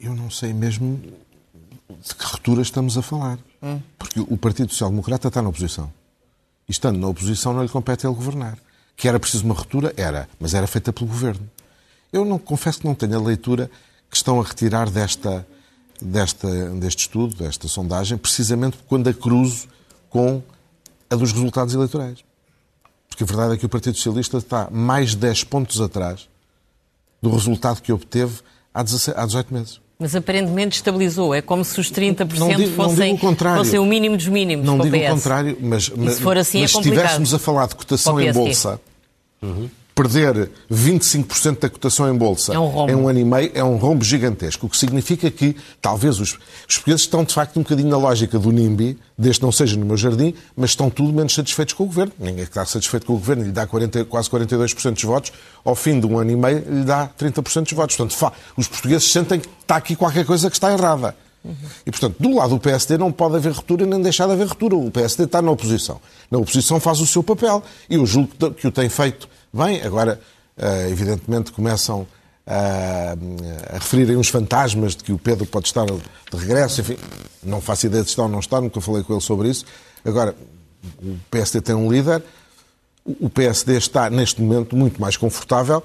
[0.00, 1.02] Eu não sei mesmo
[2.00, 3.38] de que ruptura estamos a falar.
[3.62, 3.78] Hum.
[3.98, 5.92] Porque o Partido Social Democrata está na oposição.
[6.66, 8.56] E estando na oposição não lhe compete ele governar.
[8.98, 9.94] Que era preciso uma ruptura?
[9.96, 11.48] Era, mas era feita pelo governo.
[12.12, 13.70] Eu não confesso que não tenho a leitura
[14.10, 15.46] que estão a retirar desta,
[16.02, 19.68] desta, deste estudo, desta sondagem, precisamente quando a cruzo
[20.10, 20.42] com
[21.08, 22.18] a dos resultados eleitorais.
[23.08, 26.28] Porque a verdade é que o Partido Socialista está mais de 10 pontos atrás
[27.22, 28.40] do resultado que obteve
[28.74, 29.80] há 18 meses.
[29.96, 31.34] Mas aparentemente estabilizou.
[31.34, 34.64] É como se os 30% não digo, fossem, não fossem o mínimo dos mínimos.
[34.64, 37.74] Não digo o contrário, mas, mas, se assim, mas é se estivéssemos a falar de
[37.74, 38.80] cotação em bolsa,
[39.42, 39.68] uhum.
[39.94, 43.76] perder 25% da cotação em bolsa é um em um ano e meio é um
[43.76, 44.66] rombo gigantesco.
[44.66, 48.38] O que significa que talvez os, os portugueses estão de facto um bocadinho na lógica
[48.38, 51.86] do NIMBY, desde não seja no meu jardim, mas estão tudo menos satisfeitos com o
[51.86, 52.12] governo.
[52.18, 55.32] Ninguém está satisfeito com o governo, lhe dá 40, quase 42% dos votos,
[55.64, 57.96] ao fim de um ano e meio lhe dá 30% dos votos.
[57.96, 61.14] Portanto, os portugueses sentem que está aqui qualquer coisa que está errada.
[61.48, 61.54] Uhum.
[61.86, 64.76] E, portanto, do lado do PSD não pode haver ruptura nem deixar de haver ruptura.
[64.76, 66.00] O PSD está na oposição.
[66.30, 67.62] Na oposição faz o seu papel.
[67.88, 69.80] E eu julgo que o tem feito bem.
[69.82, 70.20] Agora,
[70.56, 72.06] eh, evidentemente, começam
[72.46, 73.16] a,
[73.74, 76.82] a referirem uns fantasmas de que o Pedro pode estar de regresso.
[76.82, 76.98] Enfim,
[77.42, 79.64] não faço ideia de estar ou não estar, nunca falei com ele sobre isso.
[80.04, 80.34] Agora,
[81.02, 82.22] o PSD tem um líder.
[83.04, 85.82] O PSD está, neste momento, muito mais confortável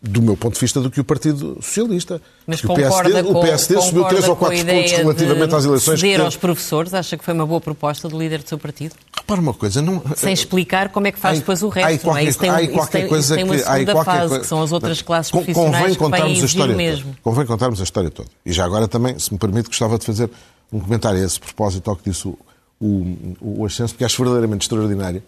[0.00, 2.22] do meu ponto de vista, do que o Partido Socialista.
[2.46, 6.00] Mas o PSD, com, o PSD subiu 3 ou 4 pontos relativamente às eleições.
[6.00, 8.94] Ceder aos professores, acha que foi uma boa proposta do líder do seu partido?
[9.16, 10.00] Repara uma coisa, não...
[10.14, 12.24] Sem explicar como é que faz há, depois o resto, qualquer, não é?
[12.30, 14.72] Isso tem, há qualquer tem, coisa tem uma segunda que, fase, coisa, que são as
[14.72, 17.04] outras classes convém profissionais contarmos que a história mesmo.
[17.04, 17.18] Toda.
[17.22, 18.28] Convém contarmos a história toda.
[18.44, 20.30] E já agora também, se me permite, gostava de fazer
[20.72, 22.38] um comentário a esse propósito ao que disse o,
[22.80, 25.22] o, o Ascenso, porque acho verdadeiramente extraordinário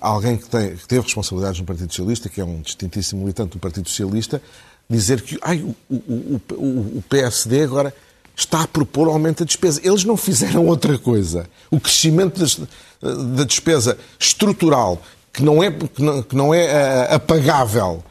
[0.00, 3.58] alguém que, tem, que, teve responsabilidades no Partido Socialista, que é um distintíssimo militante do
[3.58, 4.40] Partido Socialista,
[4.88, 7.94] dizer que ai, o, o, o, o, PSD agora
[8.36, 9.80] está a propor aumento da despesa.
[9.82, 11.48] Eles não fizeram outra coisa.
[11.70, 12.40] O crescimento
[13.00, 15.00] da despesa estrutural,
[15.32, 18.04] que não é, que não, que não é uh, apagável,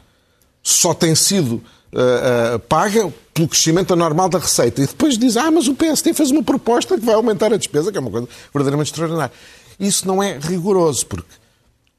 [0.62, 1.62] só tem sido
[1.92, 4.82] uh, uh, paga pelo crescimento anormal da receita.
[4.82, 7.90] E depois diz, ah, mas o PSD fez uma proposta que vai aumentar a despesa,
[7.90, 9.32] que é uma coisa verdadeiramente extraordinária.
[9.78, 11.26] Isso não é rigoroso, porque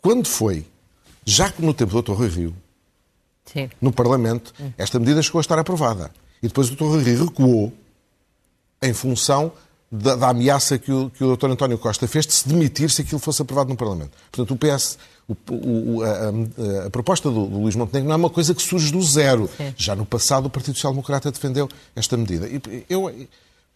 [0.06, 0.64] quando foi,
[1.26, 2.12] já que no tempo do Dr.
[2.12, 2.56] Rui Rio,
[3.44, 3.72] Sim.
[3.82, 6.12] no Parlamento, esta medida chegou a estar aprovada.
[6.44, 6.84] E depois o Dr.
[6.84, 7.74] Rui Rio recuou
[8.84, 9.52] em função
[9.92, 11.48] da, da ameaça que o, que o Dr.
[11.48, 14.12] António Costa fez de se demitir se aquilo fosse aprovado no Parlamento.
[14.32, 18.18] Portanto, o PS, o, o, a, a, a, proposta do, do, Luís Montenegro não é
[18.18, 19.50] uma coisa que surge do zero.
[19.58, 19.74] Sim.
[19.76, 22.48] Já no passado, o Partido Social Democrata defendeu esta medida.
[22.48, 23.12] E eu,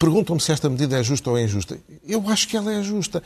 [0.00, 1.78] Perguntam-me se esta medida é justa ou é injusta.
[2.08, 3.22] Eu acho que ela é justa.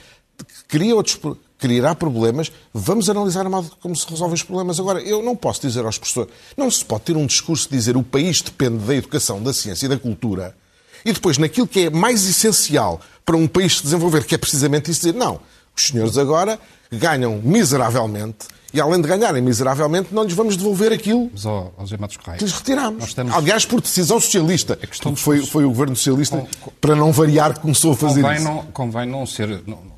[0.66, 1.16] Cria outros,
[1.58, 2.52] criará problemas.
[2.72, 4.78] Vamos analisar a modo como se resolvem os problemas.
[4.78, 6.32] Agora, eu não posso dizer aos professores.
[6.56, 9.86] Não se pode ter um discurso de dizer o país depende da educação, da ciência
[9.86, 10.56] e da cultura.
[11.04, 14.90] E depois, naquilo que é mais essencial para um país se desenvolver, que é precisamente
[14.90, 15.40] isso, dizer não.
[15.76, 16.58] Os senhores agora
[16.90, 21.30] ganham miseravelmente e além de ganharem miseravelmente, não lhes vamos devolver aquilo
[21.78, 23.04] Mas, Matos Correia, que lhes retiramos.
[23.04, 23.32] Estamos...
[23.32, 24.72] Aliás, por decisão socialista.
[24.72, 26.72] A questão foi, foi o governo socialista, com, com...
[26.80, 28.44] para não variar, começou a fazer convém isso.
[28.44, 29.62] Não, convém não ser...
[29.64, 29.93] Não,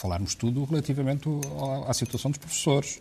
[0.00, 1.28] falarmos tudo relativamente
[1.86, 3.00] à, situação dos professores.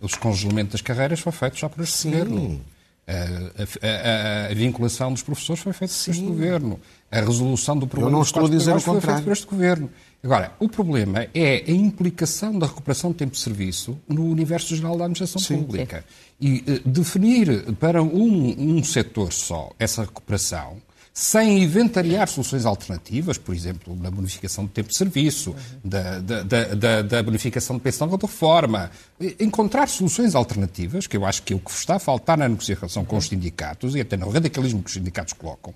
[0.00, 2.10] O descongelamento das carreiras foi feito já por este Sim.
[2.10, 2.60] governo.
[3.04, 6.80] A, a, a, a, vinculação dos professores foi feita por este governo.
[7.10, 9.90] A resolução do problema Eu não estou a dizer o foi feita por este governo.
[10.22, 14.96] Agora, o problema é a implicação da recuperação de tempo de serviço no universo geral
[14.96, 15.64] da administração Sim.
[15.64, 16.04] pública.
[16.40, 20.76] E uh, definir para um, um setor só essa recuperação,
[21.14, 25.56] sem inventariar soluções alternativas, por exemplo, na bonificação do tempo de serviço, uhum.
[25.84, 28.90] da, da, da, da, bonificação de pensão de reforma,
[29.38, 33.04] encontrar soluções alternativas, que eu acho que é o que está a faltar na negociação
[33.04, 35.74] com os sindicatos e até no radicalismo que os sindicatos colocam,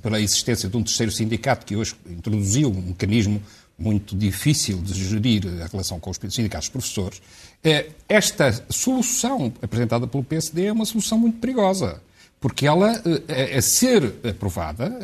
[0.00, 3.42] pela existência de um terceiro sindicato que hoje introduziu um mecanismo
[3.76, 7.20] muito difícil de gerir a relação com os sindicatos professores,
[7.64, 12.00] eh, esta solução apresentada pelo PSD é uma solução muito perigosa,
[12.40, 14.98] porque ela, eh, a ser aprovada,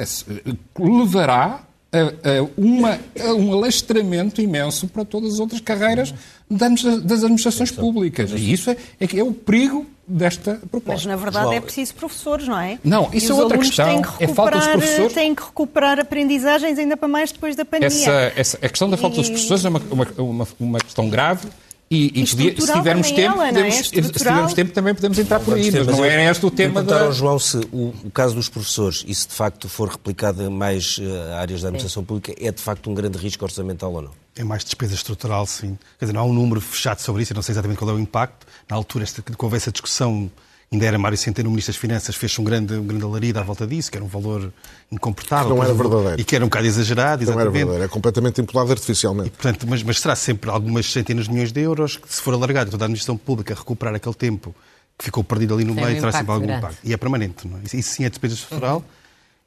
[0.79, 1.61] levará
[1.93, 6.15] a, uma, a um alastramento imenso para todas as outras carreiras
[6.49, 8.31] das administrações públicas.
[8.33, 10.93] E isso é, é, é o perigo desta proposta.
[10.93, 12.79] Mas, na verdade, é preciso professores, não é?
[12.83, 14.03] Não, isso e é outra questão.
[14.03, 15.13] Que é falta dos professores.
[15.13, 17.97] Têm que recuperar aprendizagens, ainda para mais depois da pandemia.
[17.97, 19.21] Essa, essa, a questão da falta e...
[19.21, 21.49] dos professores é uma, uma, uma, uma questão grave
[21.89, 23.53] E, e podia, se tivermos tempo, ela, é?
[23.53, 26.83] podemos, se tivermos tempo também podemos entrar por aí, mas não é este o tema
[26.83, 26.99] da...
[26.99, 27.05] da...
[27.05, 30.49] ao João se o, o, caso dos professores, e se de facto for replicado em
[30.49, 32.07] mais uh, áreas da administração sim.
[32.07, 34.11] pública, é de facto um grande risco orçamental ou não?
[34.35, 35.79] É mais despesa estrutural, sim.
[35.97, 37.95] Quer dizer, não há um número fechado sobre isso, eu não sei exatamente qual é
[37.95, 38.49] o impacto.
[38.69, 40.29] Na altura, esta, quando houve essa discussão
[40.73, 43.43] Ainda era Mário Centeno, o Ministro das Finanças, fez um grande, um grande alarido à
[43.43, 44.53] volta disso, que era um valor
[44.91, 45.51] incomportável.
[45.51, 46.21] Que não era verdadeiro.
[46.21, 47.37] E que era um bocado exagerado, exatamente.
[47.37, 49.29] Não era verdadeiro, é completamente imputado artificialmente.
[49.29, 52.35] E, portanto, mas, mas será sempre algumas centenas de milhões de euros que, se for
[52.35, 54.55] alargado toda a administração pública recuperar aquele tempo
[54.99, 56.65] que ficou perdido ali no Tem meio, um terá sempre algum grande.
[56.65, 56.79] impacto.
[56.83, 57.61] E é permanente, não é?
[57.65, 58.79] Isso, isso sim é despesa estrutural.
[58.79, 58.96] Uhum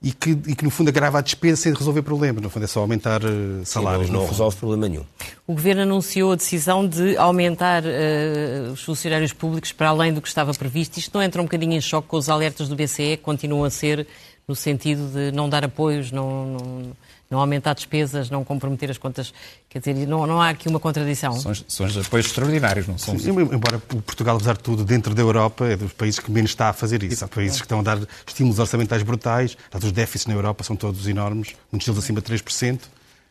[0.01, 2.41] e que, e que, no fundo, agrava a despesa sem resolver problemas.
[2.41, 4.07] No fundo, é só aumentar uh, salários.
[4.07, 5.03] Sim, não, não resolve problema nenhum.
[5.45, 10.27] O Governo anunciou a decisão de aumentar uh, os funcionários públicos para além do que
[10.29, 10.97] estava previsto.
[10.97, 13.69] Isto não entra um bocadinho em choque com os alertas do BCE, que continuam a
[13.69, 14.07] ser
[14.47, 16.91] no sentido de não dar apoios, não, não,
[17.29, 19.31] não aumentar despesas, não comprometer as contas.
[19.69, 21.33] Quer dizer, não, não há aqui uma contradição.
[21.39, 23.19] São, são os apoios extraordinários, não são?
[23.19, 26.69] Sim, embora Portugal, apesar de tudo, dentro da Europa, é dos países que menos está
[26.69, 27.23] a fazer isso.
[27.23, 29.55] Há países que estão a dar estímulos orçamentais brutais.
[29.71, 32.79] Os déficits na Europa são todos enormes, muitos deles acima de 3%.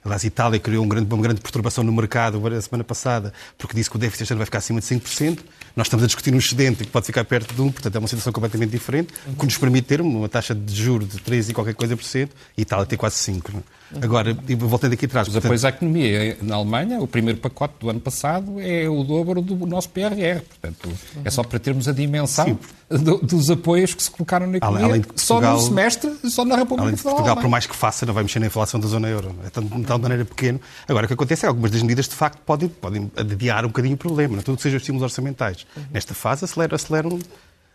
[0.04, 3.74] Aliás, a Itália criou um grande, uma grande perturbação no mercado a semana passada, porque
[3.74, 5.40] disse que o déficit este ano vai ficar acima de 5%.
[5.74, 8.08] Nós estamos a discutir um excedente que pode ficar perto de 1%, portanto é uma
[8.08, 11.54] situação completamente diferente, o que nos permite ter uma taxa de juros de 3 e
[11.54, 13.62] qualquer coisa por cento, e Itália tem quase 5%.
[14.02, 15.26] Agora, voltando aqui atrás...
[15.26, 15.46] Os portanto...
[15.46, 19.66] apoios à economia na Alemanha, o primeiro pacote do ano passado é o dobro do
[19.66, 20.42] nosso PRR.
[20.48, 20.90] Portanto,
[21.24, 22.58] é só para termos a dimensão
[22.88, 26.44] do, dos apoios que se colocaram na economia além de Portugal, só no semestre, só
[26.44, 28.80] na República além de Federal Portugal, por mais que faça, não vai mexer na inflação
[28.80, 29.34] da zona euro.
[29.44, 30.60] É de tal maneira pequeno.
[30.86, 33.68] Agora, o que acontece é que algumas das medidas, de facto, podem, podem adiar um
[33.68, 34.36] bocadinho o problema.
[34.36, 34.42] Não?
[34.42, 35.66] Tudo que sejam estímulos orçamentais.
[35.76, 35.84] Uhum.
[35.92, 37.18] Nesta fase, aceleram, aceleram,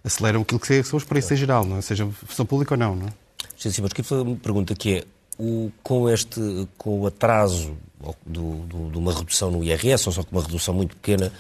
[0.04, 1.82] aceleram aquilo que são os preços em geral, não é?
[1.82, 2.96] seja função pública ou não.
[2.96, 3.10] não é?
[3.56, 5.04] Sim, sim, mas que uma pergunta que é,
[5.38, 7.78] o, com, este, com o atraso
[8.26, 11.32] do, do, de uma redução no IRS, ou só com uma redução muito pequena,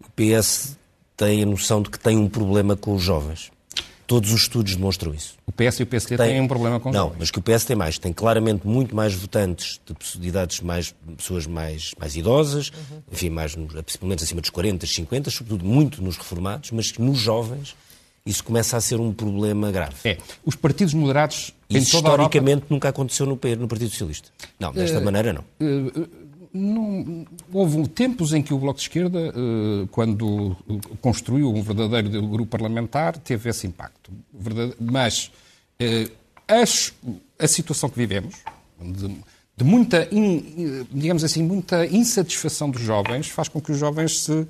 [0.00, 0.76] o PS
[1.16, 3.50] tem a noção de que tem um problema com os jovens.
[4.06, 5.34] Todos os estudos demonstram isso.
[5.46, 7.18] O PS e o PSD tem, têm um problema com os Não, jovens.
[7.20, 7.98] mas que o PS tem mais.
[7.98, 9.80] Tem claramente muito mais votantes
[10.16, 13.02] de idades mais, pessoas mais, mais idosas, uhum.
[13.10, 13.70] enfim, mais, pelo
[14.02, 17.74] menos acima dos 40, 50, sobretudo muito nos reformados, mas que nos jovens
[18.26, 19.96] isso começa a ser um problema grave.
[20.04, 20.18] É.
[20.44, 21.52] Os partidos moderados.
[21.68, 22.66] Isso toda historicamente Europa...
[22.70, 24.30] nunca aconteceu no, no Partido Socialista.
[24.58, 25.44] Não, desta uh, maneira não.
[25.60, 26.08] Uh,
[26.54, 27.26] não.
[27.52, 30.56] Houve tempos em que o Bloco de Esquerda, uh, quando
[31.00, 34.12] construiu um verdadeiro grupo parlamentar, teve esse impacto.
[34.80, 35.30] Mas
[36.48, 36.94] as,
[37.38, 38.36] a situação que vivemos,
[38.80, 39.16] de,
[39.56, 40.08] de muita,
[40.90, 44.46] digamos assim, muita insatisfação dos jovens, faz com que os jovens se,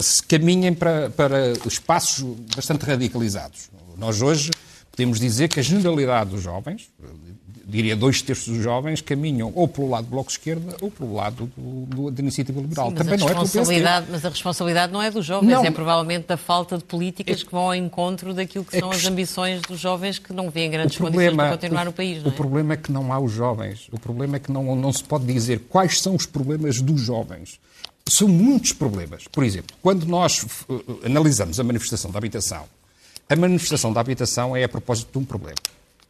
[0.00, 2.22] se caminhem para, para espaços
[2.54, 3.70] bastante radicalizados.
[3.96, 4.50] Nós hoje
[4.90, 6.90] podemos dizer que a generalidade dos jovens,
[7.66, 11.14] diria dois terços dos jovens, caminham ou pelo lado do Bloco de Esquerda ou pelo
[11.14, 12.90] lado do, do, da Iniciativa Liberal.
[12.90, 13.82] Sim, Também não é pelo PSD.
[14.10, 15.64] Mas a responsabilidade não é dos jovens, não.
[15.64, 18.90] é provavelmente da falta de políticas é, que vão ao encontro daquilo que é são
[18.90, 21.92] que, as ambições dos jovens que não vêem grandes problema, condições para continuar o, no
[21.92, 22.24] país.
[22.24, 22.30] O é?
[22.30, 23.88] problema é que não há os jovens.
[23.90, 27.58] O problema é que não, não se pode dizer quais são os problemas dos jovens.
[28.06, 29.26] São muitos problemas.
[29.28, 32.64] Por exemplo, quando nós uh, analisamos a manifestação da habitação,
[33.28, 35.56] a manifestação da habitação é a propósito de um problema.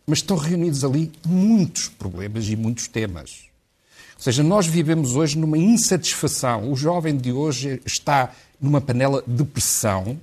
[0.07, 3.45] Mas estão reunidos ali muitos problemas e muitos temas.
[4.17, 6.71] Ou seja, nós vivemos hoje numa insatisfação.
[6.71, 10.19] O jovem de hoje está numa panela de pressão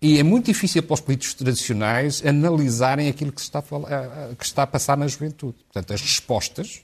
[0.00, 4.62] e é muito difícil para os políticos tradicionais analisarem aquilo que, está, a, que está
[4.62, 5.56] a passar na juventude.
[5.72, 6.82] Portanto, as respostas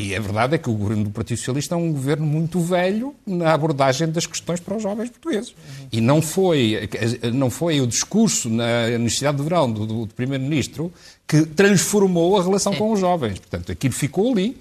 [0.00, 3.14] e a verdade é que o governo do Partido Socialista é um governo muito velho
[3.26, 5.50] na abordagem das questões para os jovens portugueses.
[5.50, 5.86] Uhum.
[5.92, 6.88] E não foi,
[7.34, 10.90] não foi o discurso na Universidade de Verão do, do, do Primeiro-Ministro
[11.28, 13.38] que transformou a relação com os jovens.
[13.38, 14.56] Portanto, aquilo ficou ali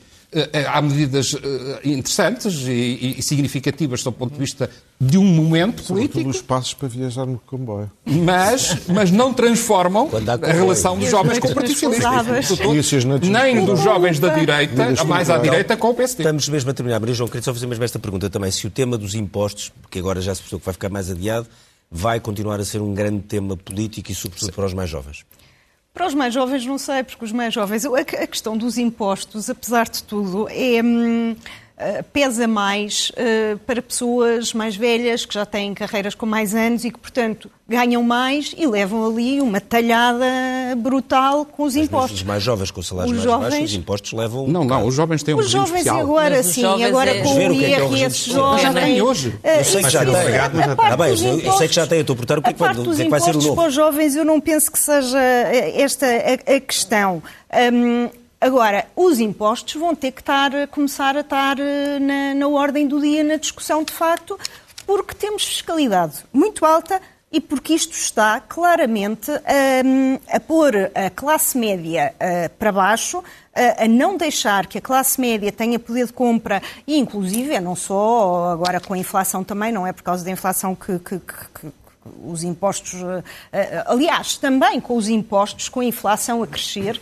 [0.72, 4.70] há medidas eh, interessantes e, significativas do ponto de vista
[5.00, 6.30] de um momento Sobretudo político.
[6.30, 7.90] os passos para viajar no comboio.
[8.06, 10.10] Mas, mas não transformam
[10.42, 12.10] a relação dos jovens com o Partido Socialista.
[13.28, 16.24] Nem dos jovens da direita, a mais à direita, com o PSD.
[16.24, 17.00] Estamos mesmo a terminar.
[17.00, 18.52] Maria João, queria só fazer mesmo esta pergunta também.
[18.52, 21.48] Se o tema dos impostos, que agora já se percebeu que vai ficar mais adiado,
[21.90, 25.26] vai continuar a ser um grande tema político e, sobretudo, para os mais jovens.
[25.94, 27.86] Para os mais jovens, não sei, porque os mais jovens.
[27.86, 30.82] A questão dos impostos, apesar de tudo, é.
[31.82, 36.84] Eh, pesa mais uh, para pessoas mais velhas que já têm carreiras com mais anos
[36.84, 40.26] e que, portanto, ganham mais e levam ali uma talhada
[40.76, 42.20] brutal com os Mas impostos.
[42.20, 43.50] Os mais jovens com salários os mais jovens...
[43.52, 44.46] baixos, os impostos levam...
[44.46, 46.00] Não, não, os jovens têm um Os jovens especial.
[46.02, 47.22] agora sim, agora é...
[47.22, 48.62] com o IRS jovem...
[48.62, 49.40] Já têm hoje.
[49.42, 50.14] Eu sei que já têm.
[50.78, 51.10] Ah, bem,
[51.46, 52.94] eu sei que já têm, eu estou a perguntar o que, é que, vai, o
[52.94, 53.56] que, é que vai ser o novo.
[53.56, 57.24] para os jovens eu não penso que seja esta a, a questão.
[57.74, 58.10] Um,
[58.42, 61.58] Agora, os impostos vão ter que estar, começar a estar
[62.00, 64.40] na, na ordem do dia na discussão, de facto,
[64.86, 71.58] porque temos fiscalidade muito alta e porque isto está claramente um, a pôr a classe
[71.58, 73.24] média uh, para baixo, uh,
[73.78, 78.52] a não deixar que a classe média tenha poder de compra e, inclusive, não só
[78.52, 81.80] agora com a inflação também, não é por causa da inflação que, que, que,
[82.24, 83.24] os impostos, uh,
[83.86, 87.00] aliás, também com os impostos, com a inflação a crescer,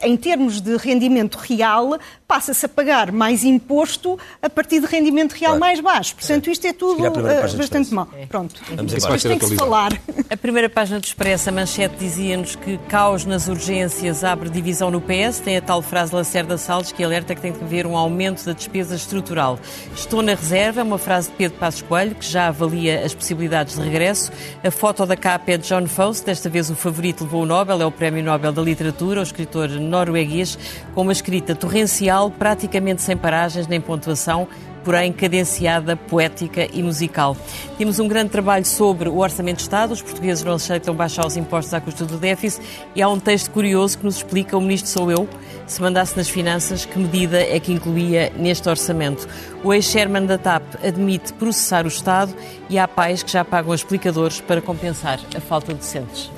[0.00, 5.56] em termos de rendimento real, passa-se a pagar mais imposto a partir de rendimento real
[5.56, 5.60] claro.
[5.60, 6.14] mais baixo.
[6.14, 8.08] Portanto, isto é tudo uh, bastante mau.
[8.16, 8.26] É.
[8.26, 8.60] Pronto.
[8.68, 9.98] Vamos Depois tem que se falar.
[10.30, 15.00] A primeira página do Expresso, a manchete dizia-nos que caos nas urgências abre divisão no
[15.00, 15.40] PS.
[15.40, 18.52] Tem a tal frase Lacerda Salles que alerta que tem que haver um aumento da
[18.52, 19.58] despesa estrutural.
[19.94, 23.74] Estou na reserva, é uma frase de Pedro Passos Coelho, que já avalia as possibilidades
[23.76, 24.30] de regresso.
[24.62, 27.80] A foto da capa é de John Faust, desta vez o favorito levou o Nobel,
[27.80, 30.58] é o Prémio Nobel da Literatura, o escritor norueguês,
[30.94, 34.46] com uma escrita torrencial praticamente sem paragens nem pontuação,
[34.84, 37.36] porém cadenciada, poética e musical.
[37.76, 41.36] Temos um grande trabalho sobre o Orçamento de Estado, os portugueses não aceitam baixar os
[41.36, 42.64] impostos à custa do déficit,
[42.94, 45.28] e há um texto curioso que nos explica, o Ministro sou eu,
[45.66, 49.28] se mandasse nas finanças, que medida é que incluía neste orçamento.
[49.62, 52.34] O ex-chairman da TAP admite processar o Estado
[52.70, 56.30] e há pais que já pagam explicadores para compensar a falta de docentes.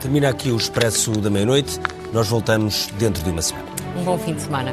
[0.00, 1.78] Termina aqui o Expresso da Meia-Noite.
[2.14, 3.66] Nós voltamos dentro de uma semana.
[3.96, 4.72] Um bom fim de semana.